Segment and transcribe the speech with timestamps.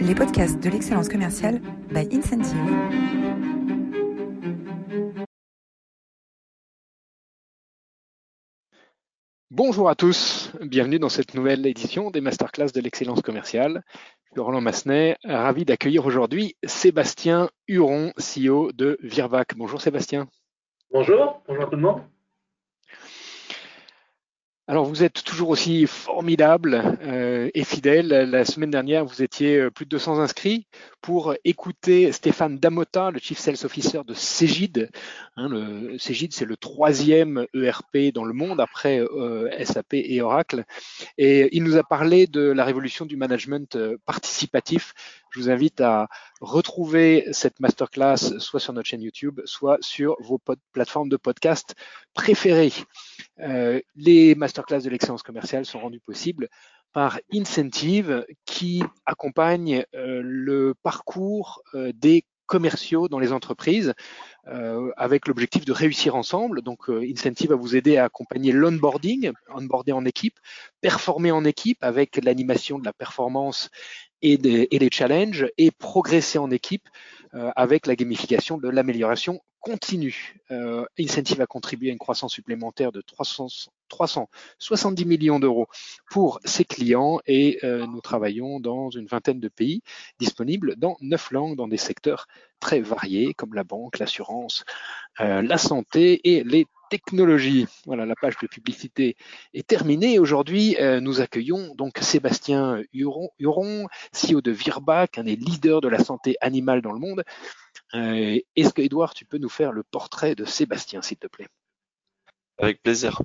[0.00, 2.56] les podcasts de l'excellence commerciale by Incentive.
[9.50, 13.82] Bonjour à tous, bienvenue dans cette nouvelle édition des masterclass de l'excellence commerciale.
[14.24, 19.54] Je suis Roland Massenet, ravi d'accueillir aujourd'hui Sébastien Huron, CEO de Virbac.
[19.56, 20.28] Bonjour Sébastien.
[20.90, 22.02] Bonjour, bonjour tout le monde.
[24.68, 28.06] Alors vous êtes toujours aussi formidable euh, et fidèle.
[28.06, 30.68] La semaine dernière, vous étiez euh, plus de 200 inscrits
[31.00, 34.88] pour écouter Stéphane Damota, le Chief Sales Officer de Cégide.
[35.36, 35.48] Hein,
[35.98, 40.64] Cégide, c'est le troisième ERP dans le monde après euh, SAP et Oracle.
[41.18, 44.94] Et il nous a parlé de la révolution du management participatif.
[45.30, 46.08] Je vous invite à
[46.40, 50.40] retrouver cette masterclass soit sur notre chaîne YouTube, soit sur vos
[50.72, 51.74] plateformes de podcast
[52.14, 52.72] préférées.
[53.42, 56.48] Euh, les masterclass de l'excellence commerciale sont rendues possibles
[56.92, 63.94] par Incentive qui accompagne euh, le parcours euh, des commerciaux dans les entreprises
[64.96, 66.62] avec l'objectif de réussir ensemble.
[66.62, 70.40] Donc Incentive va vous aider à accompagner l'onboarding, onboarder en équipe,
[70.80, 73.70] performer en équipe avec l'animation de la performance
[74.20, 76.88] et, des, et les challenges et progresser en équipe
[77.32, 80.36] avec la gamification de l'amélioration continue.
[80.50, 83.48] Euh, Incentive a contribué à une croissance supplémentaire de 300,
[83.88, 85.66] 370 millions d'euros
[86.10, 89.82] pour ses clients et euh, nous travaillons dans une vingtaine de pays
[90.18, 92.26] disponibles dans neuf langues dans des secteurs
[92.60, 94.64] très variés comme la banque, l'assurance,
[95.20, 97.66] euh, la santé et les technologies.
[97.86, 99.16] Voilà, la page de publicité
[99.54, 100.18] est terminée.
[100.18, 105.88] Aujourd'hui, euh, nous accueillons donc Sébastien Huron, Huron, CEO de Virbac, un des leaders de
[105.88, 107.22] la santé animale dans le monde.
[107.94, 111.48] Euh, est-ce que, Edouard, tu peux nous faire le portrait de Sébastien, s'il te plaît?
[112.58, 113.20] Avec plaisir.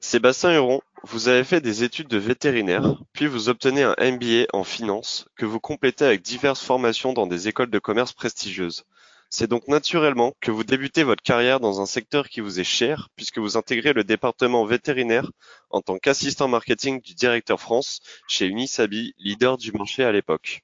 [0.00, 4.64] Sébastien Huron, vous avez fait des études de vétérinaire, puis vous obtenez un MBA en
[4.64, 8.84] finance que vous complétez avec diverses formations dans des écoles de commerce prestigieuses.
[9.30, 13.08] C'est donc naturellement que vous débutez votre carrière dans un secteur qui vous est cher,
[13.16, 15.30] puisque vous intégrez le département vétérinaire
[15.70, 20.62] en tant qu'assistant marketing du directeur France chez Unisabi, leader du marché à l'époque.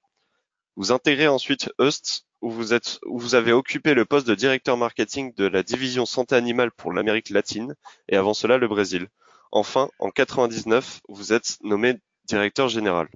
[0.77, 5.63] Vous intégrez ensuite Eust, où vous, avez occupé le poste de directeur marketing de la
[5.63, 7.75] division santé animale pour l'Amérique latine
[8.09, 9.09] et avant cela le Brésil.
[9.51, 13.09] Enfin, en 99, vous êtes nommé directeur général.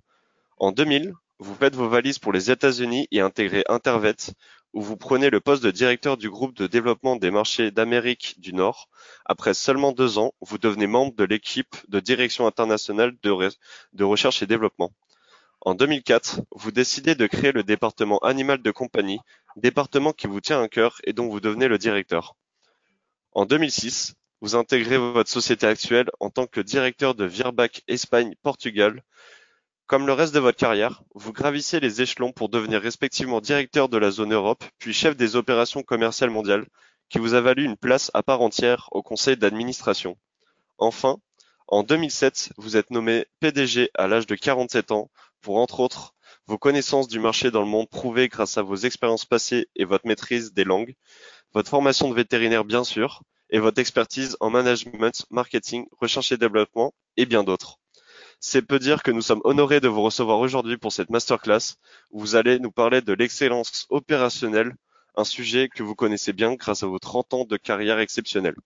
[0.59, 4.17] En 2000, vous faites vos valises pour les États-Unis et intégrez Intervet,
[4.73, 8.53] où vous prenez le poste de directeur du groupe de développement des marchés d'Amérique du
[8.53, 8.89] Nord.
[9.25, 14.47] Après seulement deux ans, vous devenez membre de l'équipe de direction internationale de recherche et
[14.47, 14.93] développement.
[15.65, 19.21] En 2004, vous décidez de créer le département animal de compagnie,
[19.55, 22.35] département qui vous tient à cœur et dont vous devenez le directeur.
[23.31, 29.05] En 2006, vous intégrez votre société actuelle en tant que directeur de Virbac Espagne-Portugal.
[29.87, 33.99] Comme le reste de votre carrière, vous gravissez les échelons pour devenir respectivement directeur de
[33.99, 36.67] la zone Europe, puis chef des opérations commerciales mondiales,
[37.09, 40.17] qui vous a valu une place à part entière au conseil d'administration.
[40.79, 41.19] Enfin,
[41.69, 45.09] en 2007, vous êtes nommé PDG à l'âge de 47 ans
[45.43, 46.15] pour entre autres
[46.47, 50.07] vos connaissances du marché dans le monde prouvées grâce à vos expériences passées et votre
[50.07, 50.95] maîtrise des langues,
[51.53, 56.95] votre formation de vétérinaire bien sûr, et votre expertise en management, marketing, recherche et développement,
[57.17, 57.79] et bien d'autres.
[58.41, 61.77] C'est peu dire que nous sommes honorés de vous recevoir aujourd'hui pour cette masterclass
[62.11, 64.75] où vous allez nous parler de l'excellence opérationnelle,
[65.17, 68.57] un sujet que vous connaissez bien grâce à vos 30 ans de carrière exceptionnelle.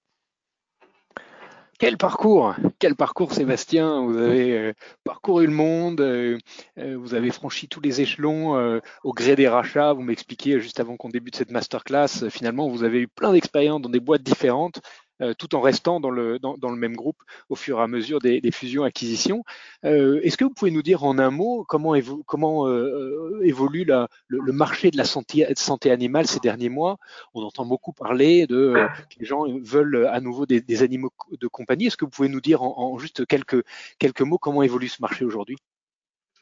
[1.79, 4.73] Quel parcours, quel parcours Sébastien, vous avez euh,
[5.05, 6.39] parcouru le monde, euh,
[6.79, 10.97] euh, vous avez franchi tous les échelons au gré des rachats, vous m'expliquiez juste avant
[10.97, 14.81] qu'on débute cette masterclass, finalement vous avez eu plein d'expériences dans des boîtes différentes,
[15.23, 17.17] euh, tout en restant dans le, dans, le même groupe
[17.49, 19.45] au fur et à mesure des, fusions-acquisitions.
[19.85, 21.95] Euh, Est-ce que vous pouvez nous dire en un mot comment,
[22.27, 26.99] comment euh, évolue le, marché de la santé, santé, animale ces derniers mois?
[27.33, 28.75] On entend beaucoup parler de
[29.11, 31.87] que les gens veulent à nouveau des, animaux de compagnie.
[31.87, 33.65] Est-ce que vous pouvez nous dire en, juste quelques,
[33.99, 35.57] quelques mots comment évolue ce marché aujourd'hui?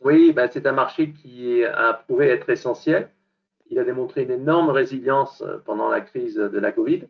[0.01, 3.09] Oui, bah, c'est un marché qui a prouvé être essentiel.
[3.71, 7.05] Il a démontré une énorme résilience pendant la crise de la Covid.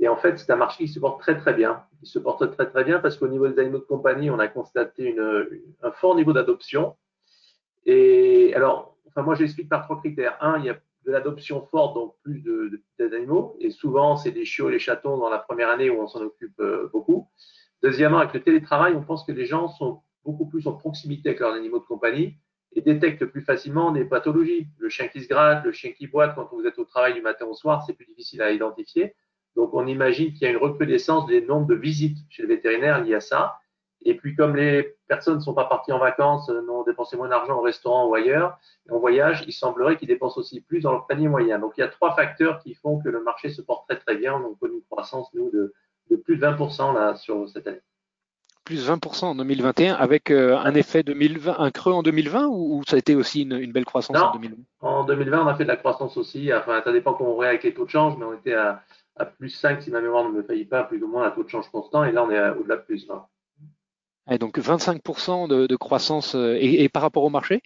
[0.00, 1.82] Et en fait, c'est un marché qui se porte très très bien.
[2.02, 4.48] Il se porte très très bien parce qu'au niveau des animaux de compagnie, on a
[4.48, 5.16] constaté
[5.82, 6.96] un fort niveau d'adoption.
[7.84, 10.36] Et alors, enfin, moi j'explique par trois critères.
[10.40, 10.78] Un, il y a
[11.08, 12.44] de l'adoption forte, donc plus
[12.98, 13.56] d'animaux.
[13.58, 16.06] De, et souvent, c'est des chiots et les chatons dans la première année où on
[16.06, 17.28] s'en occupe euh, beaucoup.
[17.82, 21.40] Deuxièmement, avec le télétravail, on pense que les gens sont beaucoup plus en proximité avec
[21.40, 22.36] leurs animaux de compagnie
[22.72, 24.68] et détectent plus facilement des pathologies.
[24.78, 27.22] Le chien qui se gratte, le chien qui boite quand vous êtes au travail du
[27.22, 29.14] matin au soir, c'est plus difficile à identifier.
[29.58, 33.02] Donc, on imagine qu'il y a une recrudescence des nombres de visites chez le vétérinaire
[33.02, 33.58] liées à ça.
[34.04, 37.28] Et puis, comme les personnes ne sont pas parties en vacances, euh, n'ont dépensé moins
[37.28, 38.56] d'argent au restaurant ou ailleurs,
[38.88, 41.58] en voyage, il semblerait qu'ils dépensent aussi plus dans leur panier moyen.
[41.58, 44.14] Donc, il y a trois facteurs qui font que le marché se porte très, très
[44.14, 44.34] bien.
[44.34, 45.74] On a connu une croissance, nous, de,
[46.16, 47.80] plus de 20% là, sur cette année.
[48.64, 52.94] Plus 20% en 2021 avec euh, un effet 2020, un creux en 2020 ou, ça
[52.96, 55.76] a été aussi une, belle croissance en 2020 En 2020, on a fait de la
[55.76, 56.52] croissance aussi.
[56.52, 58.84] Enfin, ça dépend comment on réagit avec les taux de change, mais on était à,
[59.24, 61.48] plus 5 si ma mémoire ne me faillit pas, plus ou moins à taux de
[61.48, 62.04] change constant.
[62.04, 63.26] Et là, on est au-delà de plus 20
[64.36, 67.62] donc 25% de, croissance euh, et, par rapport au marché?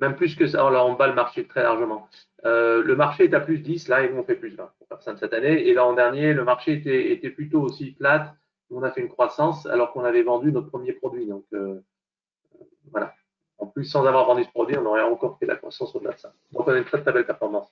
[0.00, 0.66] Même plus que ça.
[0.66, 2.08] Alors on bat le marché très largement.
[2.46, 5.02] Euh, le marché est à plus 10, là, et nous on fait plus 20 pour
[5.02, 5.66] faire de cette année.
[5.66, 8.34] Et l'an dernier, le marché était, était plutôt aussi flat.
[8.70, 11.26] On a fait une croissance alors qu'on avait vendu notre premier produit.
[11.26, 11.80] Donc euh,
[12.90, 13.12] voilà.
[13.58, 16.18] En plus, sans avoir vendu ce produit, on aurait encore fait la croissance au-delà de
[16.18, 16.32] ça.
[16.52, 17.68] Donc on a une très très belle performance.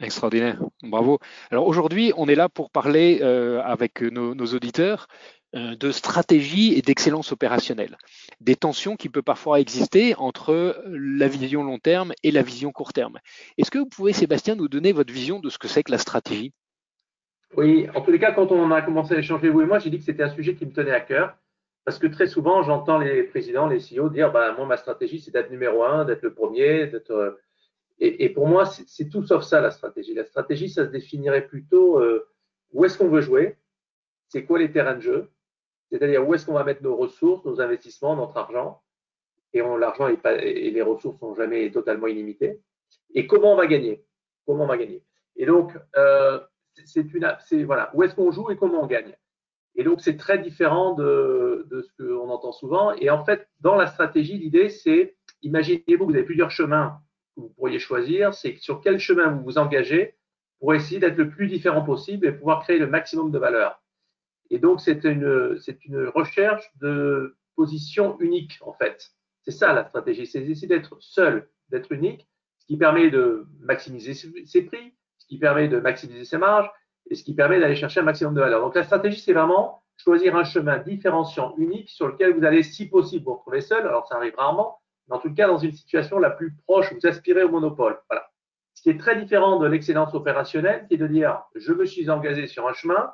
[0.00, 1.18] Extraordinaire, bravo.
[1.50, 5.06] Alors aujourd'hui, on est là pour parler avec nos, auditeurs
[5.54, 7.96] euh, de stratégie et d'excellence opérationnelle.
[8.40, 12.92] Des tensions qui peuvent parfois exister entre la vision long terme et la vision court
[12.92, 13.20] terme.
[13.56, 15.98] Est-ce que vous pouvez, Sébastien, nous donner votre vision de ce que c'est que la
[15.98, 16.52] stratégie?
[17.56, 19.90] Oui, en tous les cas, quand on a commencé à échanger, vous et moi, j'ai
[19.90, 21.36] dit que c'était un sujet qui me tenait à cœur.
[21.84, 25.30] Parce que très souvent, j'entends les présidents, les CEO dire bah, Moi, ma stratégie, c'est
[25.30, 27.38] d'être numéro un, d'être le premier, d'être.
[28.00, 30.14] Et, pour moi, c'est tout sauf ça, la stratégie.
[30.14, 32.28] La stratégie, ça se définirait plutôt euh,
[32.72, 33.56] où est-ce qu'on veut jouer,
[34.28, 35.30] c'est quoi les terrains de jeu,
[35.90, 38.82] c'est-à-dire où est-ce qu'on va mettre nos ressources, nos investissements, notre argent?
[39.52, 42.60] Et l'argent et les ressources sont jamais totalement illimitées.
[43.14, 44.04] Et comment on va gagner?
[44.44, 45.04] Comment on va gagner?
[45.36, 46.40] Et donc, euh,
[46.84, 49.16] c'est une, voilà, où est-ce qu'on joue et comment on gagne?
[49.76, 52.92] Et donc, c'est très différent de, ce qu'on entend souvent.
[52.94, 57.00] Et en fait, dans la stratégie, l'idée, c'est, imaginez-vous, vous avez plusieurs chemins
[57.34, 58.34] que vous pourriez choisir.
[58.34, 60.14] C'est sur quel chemin vous vous engagez
[60.60, 63.82] pour essayer d'être le plus différent possible et pouvoir créer le maximum de valeur.
[64.50, 65.58] Et donc, c'est une,
[66.14, 69.10] recherche de position unique, en fait.
[69.42, 72.28] C'est ça la stratégie, c'est d'essayer d'être seul, d'être unique,
[72.58, 76.70] ce qui permet de maximiser ses prix, ce qui permet de maximiser ses marges
[77.10, 78.60] et ce qui permet d'aller chercher un maximum de valeur.
[78.60, 82.88] Donc, la stratégie, c'est vraiment choisir un chemin différenciant, unique, sur lequel vous allez, si
[82.88, 83.86] possible, vous retrouver seul.
[83.86, 84.78] Alors, ça arrive rarement,
[85.10, 87.98] en tout cas, dans une situation la plus proche, vous aspirez au monopole.
[88.08, 88.30] Voilà.
[88.74, 92.08] Ce qui est très différent de l'excellence opérationnelle, qui est de dire, je me suis
[92.10, 93.12] engagé sur un chemin,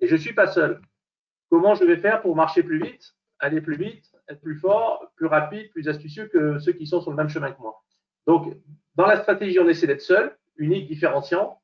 [0.00, 0.80] et je ne suis pas seul.
[1.50, 5.26] Comment je vais faire pour marcher plus vite, aller plus vite, être plus fort, plus
[5.26, 7.82] rapide, plus astucieux que ceux qui sont sur le même chemin que moi?
[8.26, 8.54] Donc,
[8.94, 11.60] dans la stratégie, on essaie d'être seul, unique, différenciant.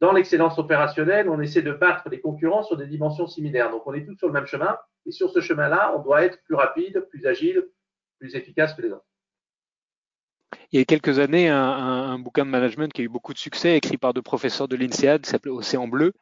[0.00, 3.70] Dans l'excellence opérationnelle, on essaie de battre les concurrents sur des dimensions similaires.
[3.70, 4.76] Donc, on est tous sur le même chemin.
[5.06, 7.68] Et sur ce chemin-là, on doit être plus rapide, plus agile,
[8.18, 9.04] plus efficace que les autres.
[10.72, 13.38] Il y a quelques années, un, un, bouquin de management qui a eu beaucoup de
[13.38, 16.12] succès, écrit par deux professeurs de l'INSEAD, qui s'appelait Océan Bleu,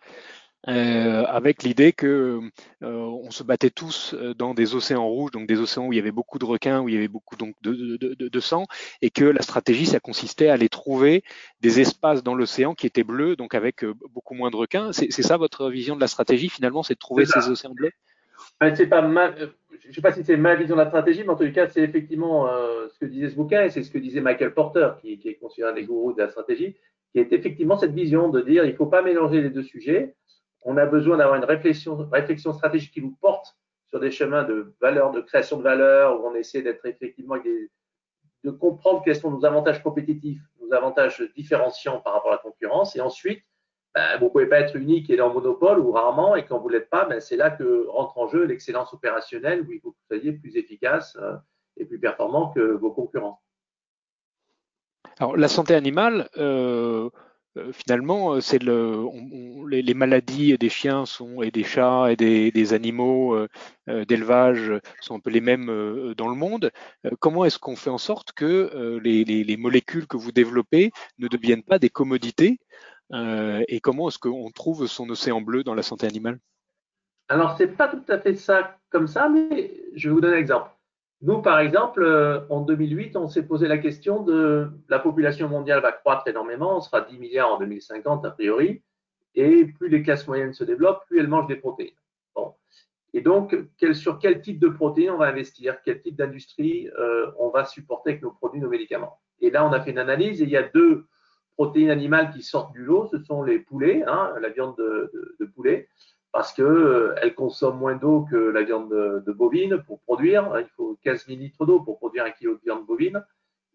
[0.66, 2.40] euh, avec l'idée que
[2.82, 5.96] euh, on se battait tous euh, dans des océans rouges, donc des océans où il
[5.96, 8.40] y avait beaucoup de requins, où il y avait beaucoup donc de, de, de, de
[8.40, 8.66] sang,
[9.00, 11.22] et que la stratégie, ça consistait à aller trouver
[11.60, 14.92] des espaces dans l'océan qui étaient bleus, donc avec beaucoup moins de requins.
[14.92, 17.92] C'est ça votre vision de la stratégie finalement, c'est de trouver ces océans bleus?
[18.74, 19.02] C'est pas
[19.88, 21.68] je ne sais pas si c'est ma vision de la stratégie, mais en tout cas,
[21.68, 22.46] c'est effectivement
[22.90, 25.70] ce que disait ce bouquin et c'est ce que disait Michael Porter, qui, est considéré
[25.70, 26.76] un des gourous de la stratégie,
[27.12, 30.14] qui est effectivement cette vision de dire il ne faut pas mélanger les deux sujets
[30.64, 33.56] on a besoin d'avoir une réflexion, réflexion stratégique qui nous porte
[33.86, 37.36] sur des chemins de valeur, de création de valeur, où on essaie d'être effectivement
[38.44, 42.96] de comprendre quels sont nos avantages compétitifs, nos avantages différenciants par rapport à la concurrence.
[42.96, 43.42] Et ensuite,
[43.94, 46.36] ben, vous ne pouvez pas être unique et en monopole ou rarement.
[46.36, 49.62] Et quand vous ne l'êtes pas, ben, c'est là que rentre en jeu l'excellence opérationnelle,
[49.62, 51.36] où vous soyez plus efficace euh,
[51.76, 53.40] et plus performant que vos concurrents.
[55.18, 57.08] Alors, la santé animale, euh,
[57.56, 59.06] euh, finalement, c'est le,
[59.68, 63.36] les, maladies des chiens sont, et des chats et des, animaux
[63.86, 66.70] d'élevage sont un peu les mêmes dans le monde.
[67.18, 71.80] comment est-ce qu'on fait en sorte que les, molécules que vous développez ne deviennent pas
[71.80, 72.60] des commodités
[73.12, 76.38] et comment est-ce qu'on trouve son océan bleu dans la santé animale?
[77.28, 80.40] Alors, c'est pas tout à fait ça comme ça, mais je vais vous donner un
[80.40, 80.70] exemple.
[81.20, 85.82] Nous, par exemple, euh, en 2008, on s'est posé la question de la population mondiale
[85.82, 88.82] va croître énormément, on sera 10 milliards en 2050 a priori,
[89.34, 91.90] et plus les classes moyennes se développent, plus elles mangent des protéines.
[92.36, 92.54] Bon.
[93.14, 93.56] Et donc,
[93.94, 98.10] sur quel type de protéines on va investir, quel type d'industrie euh, on va supporter
[98.10, 99.18] avec nos produits, nos médicaments?
[99.40, 101.06] Et là, on a fait une analyse et il y a deux
[101.58, 105.88] protéines animales qui sortent du lot, ce sont les poulets, hein, la viande de poulet,
[106.32, 110.52] parce qu'elle euh, consomme moins d'eau que la viande de, bovine pour produire.
[110.60, 113.24] Il faut 15 000 litres d'eau pour produire un kilo de viande bovine.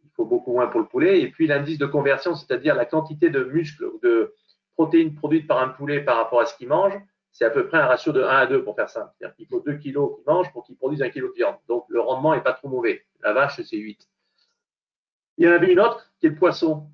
[0.03, 1.21] Il faut beaucoup moins pour le poulet.
[1.21, 4.33] Et puis l'indice de conversion, c'est-à-dire la quantité de muscles ou de
[4.75, 6.93] protéines produites par un poulet par rapport à ce qu'il mange,
[7.31, 9.13] c'est à peu près un ratio de 1 à 2 pour faire ça.
[9.17, 11.55] C'est-à-dire qu'il faut 2 kilos qu'ils mangent pour qu'ils produisent 1 kilo de viande.
[11.67, 13.03] Donc le rendement n'est pas trop mauvais.
[13.21, 14.07] La vache, c'est 8.
[15.37, 16.87] Il y en avait une autre qui est le poisson,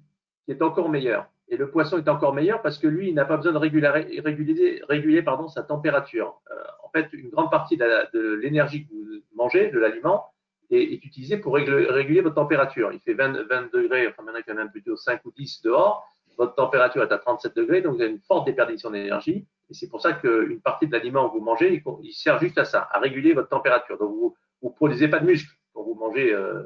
[0.51, 1.27] est encore meilleur.
[1.47, 4.81] Et le poisson est encore meilleur parce que lui, il n'a pas besoin de réguler,
[4.87, 6.39] réguler pardon, sa température.
[6.51, 10.27] Euh, en fait, une grande partie de l'énergie que vous mangez, de l'aliment,
[10.71, 12.91] est, utilisée pour réguler, votre température.
[12.93, 16.05] Il fait 20, 20 degrés, enfin maintenant il y même plutôt 5 ou 10 dehors.
[16.37, 19.45] Votre température est à 37 degrés, donc vous avez une forte déperdition d'énergie.
[19.69, 22.65] Et c'est pour ça qu'une partie de l'aliment que vous mangez, il, sert juste à
[22.65, 23.97] ça, à réguler votre température.
[23.97, 26.63] Donc vous ne produisez pas de muscles quand vous mangez, euh,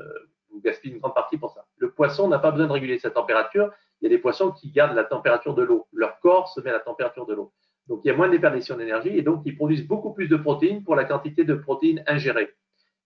[0.53, 1.65] vous gaspillez une grande partie pour ça.
[1.77, 3.71] Le poisson n'a pas besoin de réguler sa température.
[3.99, 5.87] Il y a des poissons qui gardent la température de l'eau.
[5.91, 7.51] Leur corps se met à la température de l'eau.
[7.87, 10.37] Donc il y a moins de déperdition d'énergie et donc ils produisent beaucoup plus de
[10.37, 12.53] protéines pour la quantité de protéines ingérées.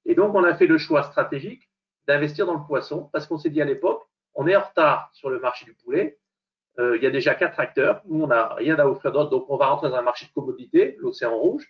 [0.06, 1.70] Et donc on a fait le choix stratégique
[2.08, 4.04] d'investir dans le poisson parce qu'on s'est dit à l'époque,
[4.36, 6.20] on est en retard sur le marché du poulet.
[6.80, 8.02] Euh, il y a déjà quatre acteurs.
[8.06, 10.32] Nous, on n'a rien à offrir d'autre, donc on va rentrer dans un marché de
[10.32, 11.68] commodité, l'océan rouge.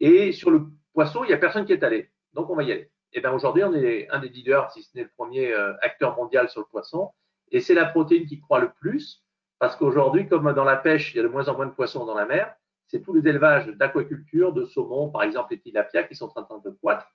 [0.00, 2.10] Et sur le poisson, il n'y a personne qui est allé.
[2.32, 2.90] Donc on va y aller.
[3.12, 6.16] Et bien aujourd'hui, on est un des leaders, si ce n'est le premier euh, acteur
[6.16, 7.10] mondial sur le poisson.
[7.50, 9.24] Et c'est la protéine qui croît le plus,
[9.58, 12.04] parce qu'aujourd'hui, comme dans la pêche, il y a de moins en moins de poissons
[12.04, 12.54] dans la mer,
[12.86, 16.60] c'est tous les élevages d'aquaculture, de saumon, par exemple les tilapias, qui sont en train
[16.64, 17.08] de croître.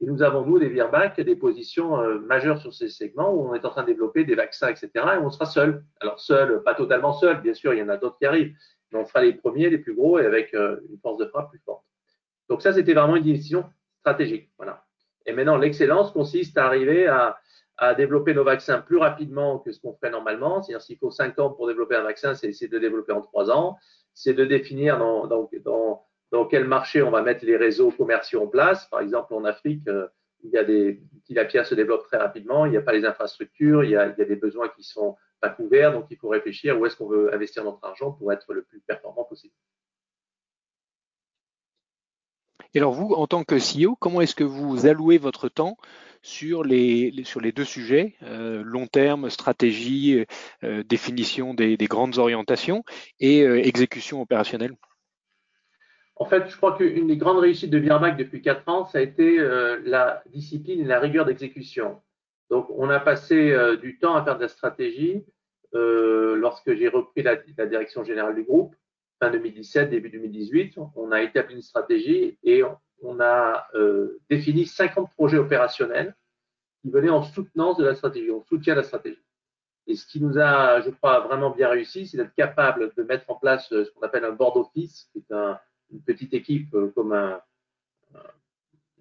[0.00, 3.54] Et nous avons, nous, des Virbac, des positions euh, majeures sur ces segments où on
[3.54, 4.90] est en train de développer des vaccins, etc.
[4.94, 5.84] Et on sera seul.
[6.00, 8.54] Alors seul, pas totalement seul, bien sûr, il y en a d'autres qui arrivent,
[8.90, 11.50] mais on sera les premiers, les plus gros et avec euh, une force de frappe
[11.50, 11.84] plus forte.
[12.48, 13.64] Donc ça, c'était vraiment une décision
[14.00, 14.50] stratégique.
[14.58, 14.84] Voilà.
[15.26, 17.38] Et maintenant, l'excellence consiste à arriver à,
[17.96, 20.62] développer nos vaccins plus rapidement que ce qu'on ferait normalement.
[20.62, 23.22] C'est-à-dire s'il faut 5 ans pour développer un vaccin, c'est essayer de le développer en
[23.22, 23.76] 3 ans.
[24.14, 28.86] C'est de définir dans, quel marché on va mettre les réseaux commerciaux en place.
[28.86, 30.06] Par exemple, en Afrique, euh,
[30.44, 33.82] il y a des tilapias se développent très rapidement, il n'y a pas les infrastructures,
[33.82, 36.28] il y, a, il y a des besoins qui sont pas couverts, donc il faut
[36.28, 39.51] réfléchir où est-ce qu'on veut investir notre argent pour être le plus performant possible.
[42.74, 45.76] Et alors vous, en tant que CEO, comment est-ce que vous allouez votre temps
[46.22, 50.24] sur les, sur les deux sujets, euh, long terme, stratégie,
[50.64, 52.84] euh, définition des, grandes orientations
[53.20, 54.74] et euh, exécution opérationnelle?
[56.16, 59.00] En fait, je crois qu'une des grandes réussites de Birmac depuis quatre ans, ça a
[59.00, 59.38] été
[59.84, 62.00] la discipline et la rigueur d'exécution.
[62.48, 65.24] Donc, on a passé du temps à faire de la stratégie
[65.72, 68.76] lorsque j'ai repris la direction générale du groupe
[69.22, 72.64] fin 2017, début 2018, on a établi une stratégie et
[73.02, 76.16] on a euh, défini 50 projets opérationnels
[76.80, 79.22] qui venaient en soutenance de la stratégie, on soutient la stratégie.
[79.86, 83.30] Et ce qui nous a, je crois, vraiment bien réussi, c'est d'être capable de mettre
[83.30, 85.34] en place euh, ce qu'on appelle un board office, qui est
[85.92, 87.40] une petite équipe euh, comme un,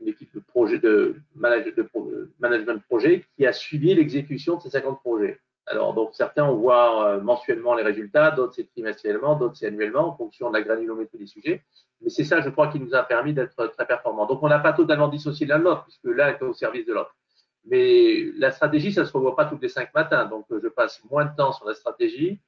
[0.01, 1.89] une équipe de projet de, manage, de
[2.37, 5.39] management de projet qui a suivi l'exécution de ces 50 projets.
[5.67, 10.09] Alors, donc, certains, on voit euh, mensuellement les résultats, d'autres, c'est trimestriellement, d'autres, c'est annuellement,
[10.09, 11.63] en fonction de la granulométrie des sujets.
[12.01, 14.25] Mais c'est ça, je crois, qui nous a permis d'être très performants.
[14.25, 16.93] Donc, on n'a pas totalement dissocié l'un de l'autre, puisque l'un est au service de
[16.93, 17.15] l'autre.
[17.65, 20.25] Mais la stratégie, ça ne se revoit pas tous les cinq matins.
[20.25, 22.39] Donc, je passe moins de temps sur la stratégie.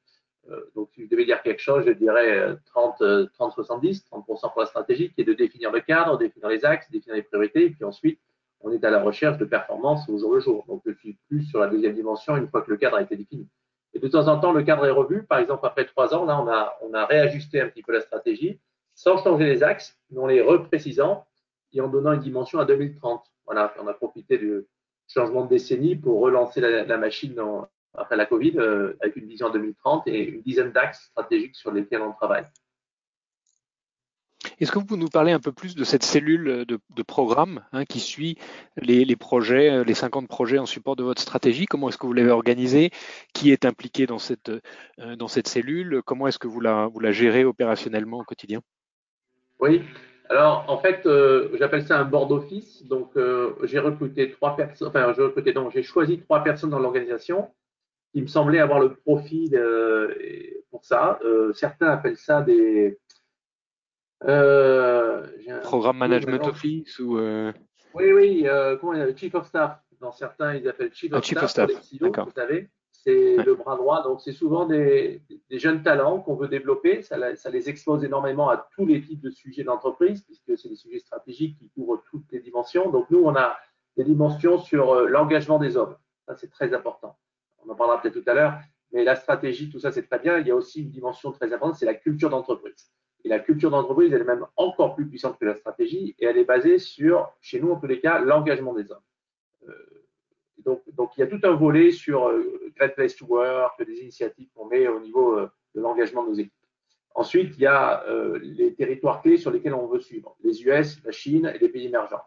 [0.50, 3.04] Euh, donc, si je devais dire quelque chose, je dirais 30,
[3.34, 6.90] 30, 70, 30% pour la stratégie, qui est de définir le cadre, définir les axes,
[6.90, 8.20] définir les priorités, et puis ensuite,
[8.64, 10.66] on est à la recherche de performance au jour le jour.
[10.68, 13.16] Donc, je suis plus sur la deuxième dimension une fois que le cadre a été
[13.16, 13.48] défini.
[13.94, 15.24] Et de temps en temps, le cadre est revu.
[15.24, 18.02] Par exemple, après trois ans, là, on a, on a réajusté un petit peu la
[18.02, 18.60] stratégie
[18.96, 21.26] sans changer les axes, mais en les reprécisant
[21.74, 23.24] et en donnant une dimension à 2030.
[23.46, 24.66] Voilà, on a profité du
[25.08, 27.36] changement de décennie pour relancer la, machine
[27.94, 32.02] après la Covid euh, avec une vision 2030 et une dizaine d'axes stratégiques sur lesquels
[32.02, 32.46] on travaille.
[34.60, 37.86] Est-ce que vous pouvez nous parler un peu plus de cette cellule de, programme hein,
[37.86, 38.38] qui suit
[38.78, 41.66] les, projets, euh, les 50 projets en support de votre stratégie?
[41.66, 42.92] Comment est-ce que vous l'avez organisée?
[43.34, 44.50] Qui est impliqué dans cette,
[45.00, 46.02] euh, cellule?
[46.06, 48.62] Comment est-ce que vous la, vous la gérez opérationnellement au quotidien?
[49.60, 49.82] Oui,
[50.30, 52.86] alors en fait, euh, j'appelle ça un board office.
[52.88, 53.18] Donc
[53.64, 57.50] j'ai recruté trois personnes, enfin j'ai recruté, donc j'ai choisi trois personnes dans l'organisation
[58.14, 59.60] qui me semblaient avoir le profil
[60.70, 61.20] pour ça.
[61.54, 63.00] certains appellent ça des
[64.26, 65.26] euh,
[65.64, 67.52] Programme Management Office ou euh...
[67.94, 69.80] Oui, oui, euh, comment il Chief of Staff?
[70.00, 71.70] Dans certains, ils appellent Chief ah, of Staff.
[71.84, 72.26] Chief of Staff.
[72.26, 74.04] vous savez, c'est le bras droit.
[74.04, 77.02] Donc, c'est souvent des, des, jeunes talents qu'on veut développer.
[77.04, 80.76] Ça, ça, les expose énormément à tous les types de sujets d'entreprise, puisque c'est des
[80.76, 82.90] sujets stratégiques qui couvrent toutes les dimensions.
[82.90, 83.56] Donc, nous, on a
[83.96, 85.96] des dimensions sur l'engagement des hommes.
[86.28, 87.18] Ça, c'est très important.
[87.66, 88.60] On en parlera peut-être tout à l'heure.
[88.92, 90.38] Mais la stratégie, tout ça, c'est très bien.
[90.40, 92.92] Il y a aussi une dimension très importante, c'est la culture d'entreprise.
[93.24, 96.38] Et la culture d'entreprise, elle est même encore plus puissante que la stratégie et elle
[96.38, 99.00] est basée sur, chez nous en tous les cas, l'engagement des hommes.
[99.70, 99.74] Euh,
[100.66, 104.50] donc, il y a tout un volet sur euh, Great Place to Work, des initiatives
[104.54, 106.54] qu'on met au niveau euh, de l'engagement de nos équipes.
[107.16, 108.04] Ensuite, il y a
[108.42, 111.86] les territoires clés sur lesquels on veut suivre, les US, la Chine et les pays
[111.86, 112.24] émergents.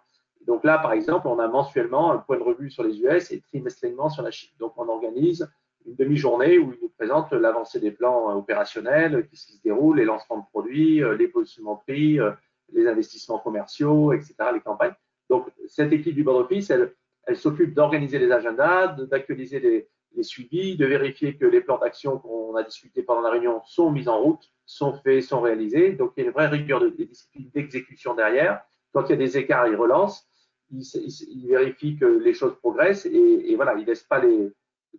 [0.46, 3.40] Donc là, par exemple, on a mensuellement un point de revue sur les US et
[3.40, 4.52] trimestriellement sur la Chine.
[4.60, 5.50] Donc on organise
[5.86, 10.04] une demi-journée où il nous présente l'avancée des plans opérationnels, qu'est-ce qui se déroule, les
[10.04, 12.32] lancements de produits, euh, les positionnements de prix, euh,
[12.72, 14.94] les investissements commerciaux, etc., les campagnes.
[15.30, 16.92] Donc cette équipe du board office, elle,
[17.36, 19.88] s'occupe d'organiser les agendas, d'actualiser les,
[20.22, 24.08] suivis, de vérifier que les plans d'action qu'on a discutés pendant la réunion sont mis
[24.08, 25.92] en route, sont faits, sont réalisés.
[25.92, 28.62] Donc, il y a une vraie rigueur de, discipline d'exécution derrière.
[28.92, 30.26] Quand il y a des écarts, il relance,
[30.70, 34.52] il, il, vérifie que les choses progressent et, voilà, il ne laisse pas les,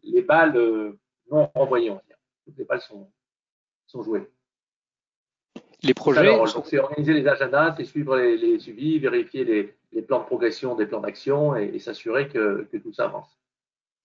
[0.03, 0.97] les balles euh,
[1.31, 2.17] non renvoyées, on va dire.
[2.45, 3.11] Toutes les balles sont,
[3.87, 4.29] sont jouées.
[5.83, 6.37] Les projets.
[6.65, 9.43] c'est organiser les agendas, c'est suivre les, suivis, vérifier
[9.91, 13.36] les, plans de progression des plans d'action et, s'assurer que tout ça avance.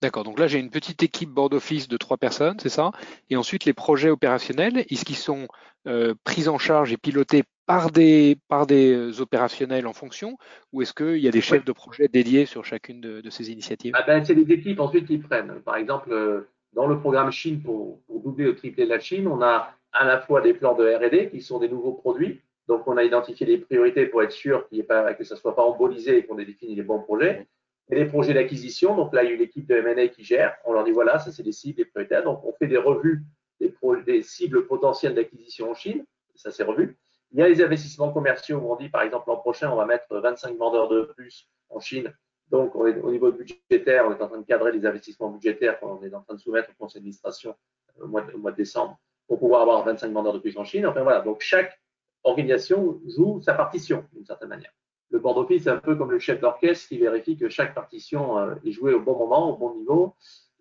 [0.02, 2.90] D'accord, donc là j'ai une petite équipe board office de trois personnes, c'est ça?
[3.30, 5.46] Et ensuite les projets opérationnels, est-ce qu'ils sont
[5.86, 10.38] euh, pris en charge et pilotés par des, par des euh, opérationnels en fonction?
[10.72, 13.94] Ou est-ce qu'il y a des chefs de projet dédiés sur chacune de, ces initiatives?
[13.96, 15.60] Ah ben, C'est les équipes ensuite qui prennent.
[15.60, 19.40] Par exemple, euh, dans le programme Chine pour, pour doubler ou tripler la Chine, on
[19.40, 22.40] a à la fois des plans de R&D qui sont des nouveaux produits.
[22.66, 25.54] Donc on a identifié les priorités pour être sûr qu'il pas, que ça ne soit
[25.54, 27.46] pas embolisé et qu'on ait défini les bons projets
[27.92, 28.96] et les projets d'acquisition.
[28.96, 30.56] Donc là, il y a une équipe de M&A qui gère.
[30.64, 32.24] On leur dit voilà, ça c'est des cibles, des prioritaires.
[32.24, 33.22] Donc on fait des revues
[33.60, 33.74] des,
[34.06, 36.04] des cibles potentielles d'acquisition en Chine.
[36.34, 36.96] Ça c'est revu.
[37.32, 40.06] Il y a les investissements commerciaux on dit par exemple l'an prochain, on va mettre
[40.10, 42.12] 25 vendeurs de plus en Chine.
[42.50, 46.14] Donc au niveau budgétaire, on est en train de cadrer les investissements budgétaires qu'on est
[46.14, 47.54] en train de soumettre au conseil d'administration
[48.00, 50.86] au mois, au mois de décembre pour pouvoir avoir 25 vendeurs de plus en Chine.
[50.86, 51.78] Enfin voilà, donc chaque
[52.24, 54.72] organisation joue sa partition d'une certaine manière
[55.12, 58.38] le board office, c'est un peu comme le chef d'orchestre qui vérifie que chaque partition
[58.38, 60.16] euh, est jouée au bon moment, au bon niveau,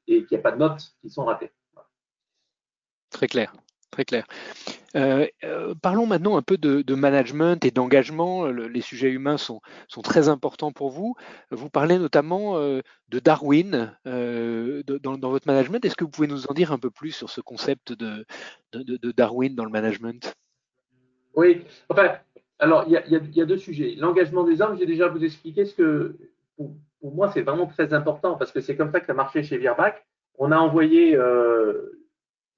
[0.07, 1.51] et qu'il n'y a pas de notes qui sont ratées.
[3.09, 3.53] Très clair,
[3.91, 4.25] très clair.
[4.95, 8.45] Euh, euh, parlons maintenant un peu de, management et d'engagement.
[8.47, 11.15] les sujets humains sont, sont, très importants pour vous.
[11.49, 15.83] Vous parlez notamment de Darwin dans, votre management.
[15.85, 18.25] Est-ce que vous pouvez nous en dire un peu plus sur ce concept de,
[18.73, 20.35] de Darwin dans le management?
[21.35, 22.17] Oui, enfin,
[22.61, 23.95] alors, il y, a, deux sujets.
[23.97, 26.15] L'engagement des hommes, j'ai déjà vous expliqué ce que,
[26.55, 29.57] pour, moi, c'est vraiment très important parce que c'est comme ça que ça marchait chez
[29.57, 30.05] Virbac.
[30.37, 31.99] On a envoyé, euh,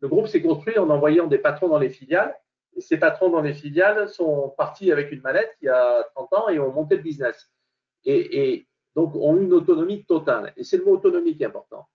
[0.02, 2.36] le groupe s'est construit en envoyant des patrons dans les filiales.
[2.76, 6.34] Et ces patrons dans les filiales sont partis avec une mallette il y a 30
[6.34, 7.50] ans et ont monté le business.
[8.04, 10.52] Et, donc, ont une autonomie totale.
[10.58, 11.88] Et c'est le mot autonomie qui est important.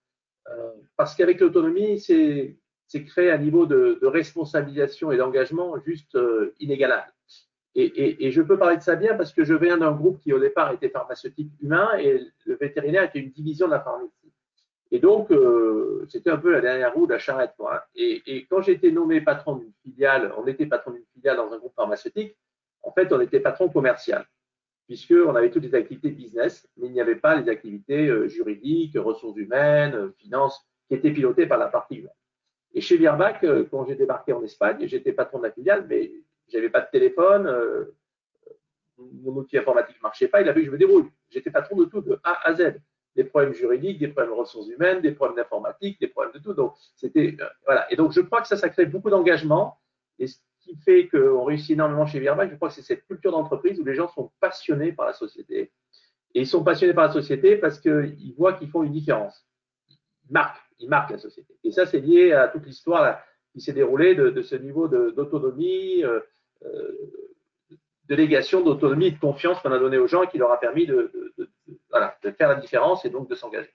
[0.49, 2.57] Euh, parce qu'avec l'autonomie, c'est
[3.05, 7.12] créer un niveau de, responsabilisation et d'engagement juste euh, inégalable.
[7.74, 10.40] Et, je peux parler de ça bien parce que je viens d'un groupe qui au
[10.40, 14.33] départ était pharmaceutique humain et le vétérinaire était une division de la pharmacie.
[14.90, 17.52] Et donc, euh, c'était un peu la dernière roue de la charrette.
[17.57, 17.85] Quoi.
[17.94, 21.59] Et, quand j'ai été nommé patron d'une filiale, on était patron d'une filiale dans un
[21.59, 22.37] groupe pharmaceutique,
[22.83, 24.26] en fait, on était patron commercial,
[24.87, 28.96] puisqu'on avait toutes les activités business, mais il n'y avait pas les activités euh, juridiques,
[28.96, 32.12] ressources humaines, euh, finances, qui étaient pilotées par la partie humaine.
[32.72, 36.12] Et chez Virbac, quand j'ai débarqué en Espagne, j'étais patron de la filiale, mais
[36.50, 37.96] j'avais pas de téléphone, euh,
[38.98, 41.11] mon outil informatique marchait pas, il a vu que je me déroule.
[41.30, 42.80] J'étais patron de tout, de A à Z.
[43.16, 46.54] Des problèmes juridiques, des problèmes de ressources humaines, des problèmes d'informatique, des problèmes de tout.
[46.54, 47.92] Donc, c'était, euh, voilà.
[47.92, 49.78] Et donc, je crois que ça, ça crée beaucoup d'engagement.
[50.18, 53.32] Et ce qui fait qu'on réussit énormément chez Virbac, je crois que c'est cette culture
[53.32, 55.72] d'entreprise où les gens sont passionnés par la société.
[56.34, 59.46] Et ils sont passionnés par la société parce qu'ils voient qu'ils font une différence.
[59.90, 61.56] Ils marquent, ils marquent la société.
[61.64, 63.20] Et ça, c'est lié à toute l'histoire
[63.52, 66.20] qui s'est déroulée de, ce niveau d'autonomie, euh,
[68.09, 70.87] délégation d'autonomie et de confiance qu'on a donné aux gens et qui leur a permis
[70.87, 71.12] de,
[72.37, 73.73] faire la différence et donc de s'engager.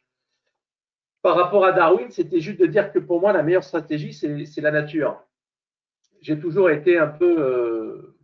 [1.22, 4.62] Par rapport à Darwin, c'était juste de dire que pour moi, la meilleure stratégie, c'est
[4.62, 5.24] la nature.
[6.22, 8.16] J'ai toujours été un peu, euh,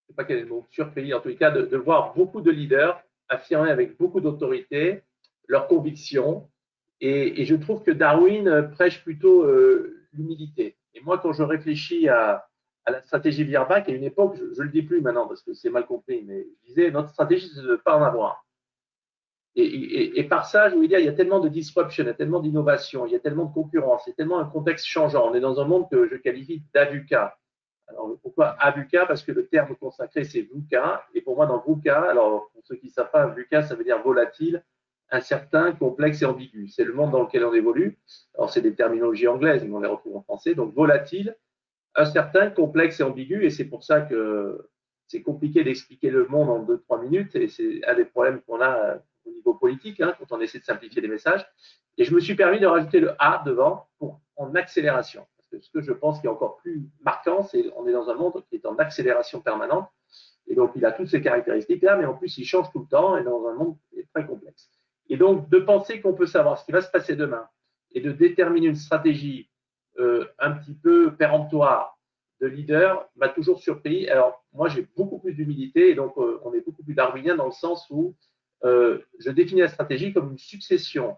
[0.00, 2.40] je ne sais pas quel est le mot, surpris en les cas, de, voir beaucoup
[2.40, 5.02] de leaders affirmer avec beaucoup d'autorité
[5.46, 6.50] leurs convictions.
[7.00, 10.76] Et, je trouve que Darwin prêche plutôt euh, l'humilité.
[10.94, 12.47] Et moi, quand je réfléchis à,
[12.88, 15.52] à la stratégie Virbac, à une époque, je ne le dis plus maintenant parce que
[15.52, 18.46] c'est mal compris, mais je disais, notre stratégie, c'est de ne pas en avoir.
[19.54, 22.14] Et, par ça, je veux dire, il y a tellement de disruption, il y a
[22.14, 25.28] tellement d'innovation, il y a tellement de concurrence, il y a tellement un contexte changeant.
[25.28, 27.36] On est dans un monde que je qualifie d'avuca.
[27.88, 31.04] Alors, pourquoi avuca Parce que le terme consacré, c'est VUCA.
[31.14, 33.82] Et pour moi, dans VUCA, alors, pour ceux qui ne savent pas, VUCA, ça veut
[33.82, 34.64] dire volatile,
[35.10, 36.68] incertain, complexe et ambigu.
[36.68, 37.98] C'est le monde dans lequel on évolue.
[38.36, 40.54] Alors, c'est des terminologies anglaises, mais on les retrouve en français.
[40.54, 41.36] Donc, volatile,
[41.94, 44.68] incertain, complexe et ambigu, et c'est pour ça que
[45.06, 48.98] c'est compliqué d'expliquer le monde en 2-3 minutes, et c'est un des problèmes qu'on a
[49.24, 51.46] au niveau politique, hein, quand on essaie de simplifier les messages.
[51.96, 55.26] Et je me suis permis de rajouter le A devant pour en accélération.
[55.36, 58.08] Parce que ce que je pense qui est encore plus marquant, c'est qu'on est dans
[58.08, 59.88] un monde qui est en accélération permanente.
[60.46, 63.16] Et donc, il a toutes ces caractéristiques-là, mais en plus, il change tout le temps
[63.16, 64.70] et dans un monde qui est très complexe.
[65.08, 67.46] Et donc, de penser qu'on peut savoir ce qui va se passer demain
[67.92, 69.57] et de déterminer une stratégie euh,
[70.38, 71.98] un petit peu péremptoire
[72.40, 74.08] de leader m'a toujours surpris.
[74.08, 77.46] Alors, moi, j'ai beaucoup plus d'humilité et donc euh, on est beaucoup plus darwinien dans
[77.46, 78.14] le sens où
[78.64, 81.16] euh, je définis la stratégie comme une succession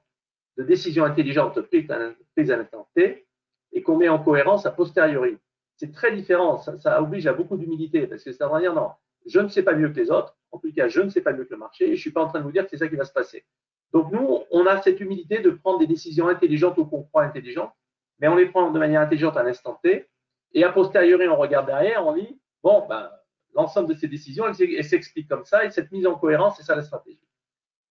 [0.56, 5.38] de décisions intelligentes prises à, l'instant et qu'on met en cohérence a posteriori.
[5.76, 6.58] C'est très différent.
[6.58, 8.90] Ça, oblige à beaucoup d'humilité parce que ça veut dire non,
[9.26, 10.36] je ne sais pas mieux que les autres.
[10.50, 12.10] En tout cas, je ne sais pas mieux que le marché et je ne suis
[12.10, 13.44] pas en train de vous dire que c'est ça qui va se passer.
[13.92, 17.72] Donc, nous, on a cette humilité de prendre des décisions intelligentes ou qu'on croit intelligentes,
[18.20, 20.08] mais on les prend de manière intelligente à l'instant T
[20.52, 23.10] et a posteriori, on regarde derrière, on dit, bon, ben,
[23.54, 26.74] l'ensemble de ces décisions, elles, s'expliquent comme ça, et cette mise en cohérence, c'est ça
[26.74, 27.20] la stratégie.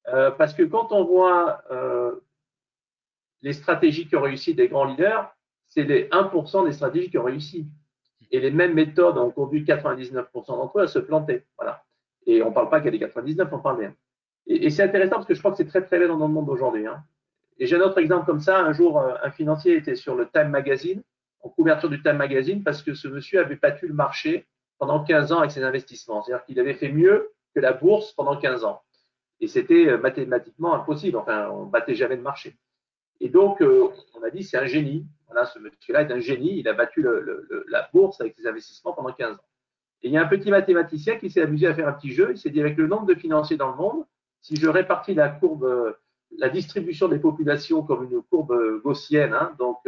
[0.08, 2.16] Euh, parce que quand on voit euh,
[3.42, 5.34] les stratégies qui ont réussi des grands leaders,
[5.68, 7.68] c'est les 1% des stratégies qui ont réussi.
[8.32, 11.46] Et les mêmes méthodes ont conduit 99% d'entre eux à se planter.
[11.58, 11.84] Voilà.
[12.26, 13.96] Et on ne parle pas a des 99, on parle bien.
[14.48, 16.46] Et, et c'est intéressant parce que je crois que c'est très très dans le monde
[16.46, 16.86] d'aujourd'hui.
[16.86, 17.04] Hein.
[17.60, 18.60] Et j'ai un autre exemple comme ça.
[18.60, 21.04] Un jour, un financier était sur le Time Magazine
[21.42, 25.32] en couverture du Time Magazine parce que ce monsieur avait battu le marché pendant 15
[25.32, 26.24] ans avec ses investissements.
[26.24, 28.82] C'est-à-dire qu'il avait fait mieux que la bourse pendant 15 ans.
[29.42, 31.18] Et c'était euh, mathématiquement impossible.
[31.18, 32.58] Enfin, on ne battait jamais le marché.
[33.22, 35.06] Et donc, euh, on a dit, c'est un génie.
[35.28, 36.60] Voilà, ce monsieur-là est un génie.
[36.60, 37.06] Il a battu
[37.68, 39.50] la bourse avec ses investissements pendant 15 ans.
[40.02, 42.32] Et il y a un petit mathématicien qui s'est amusé à faire un petit jeu.
[42.32, 44.06] Il s'est dit, avec le nombre de financiers dans le monde,
[44.42, 45.92] si je répartis la courbe, euh,
[46.38, 49.80] la distribution des populations comme une courbe gaussienne, hein, donc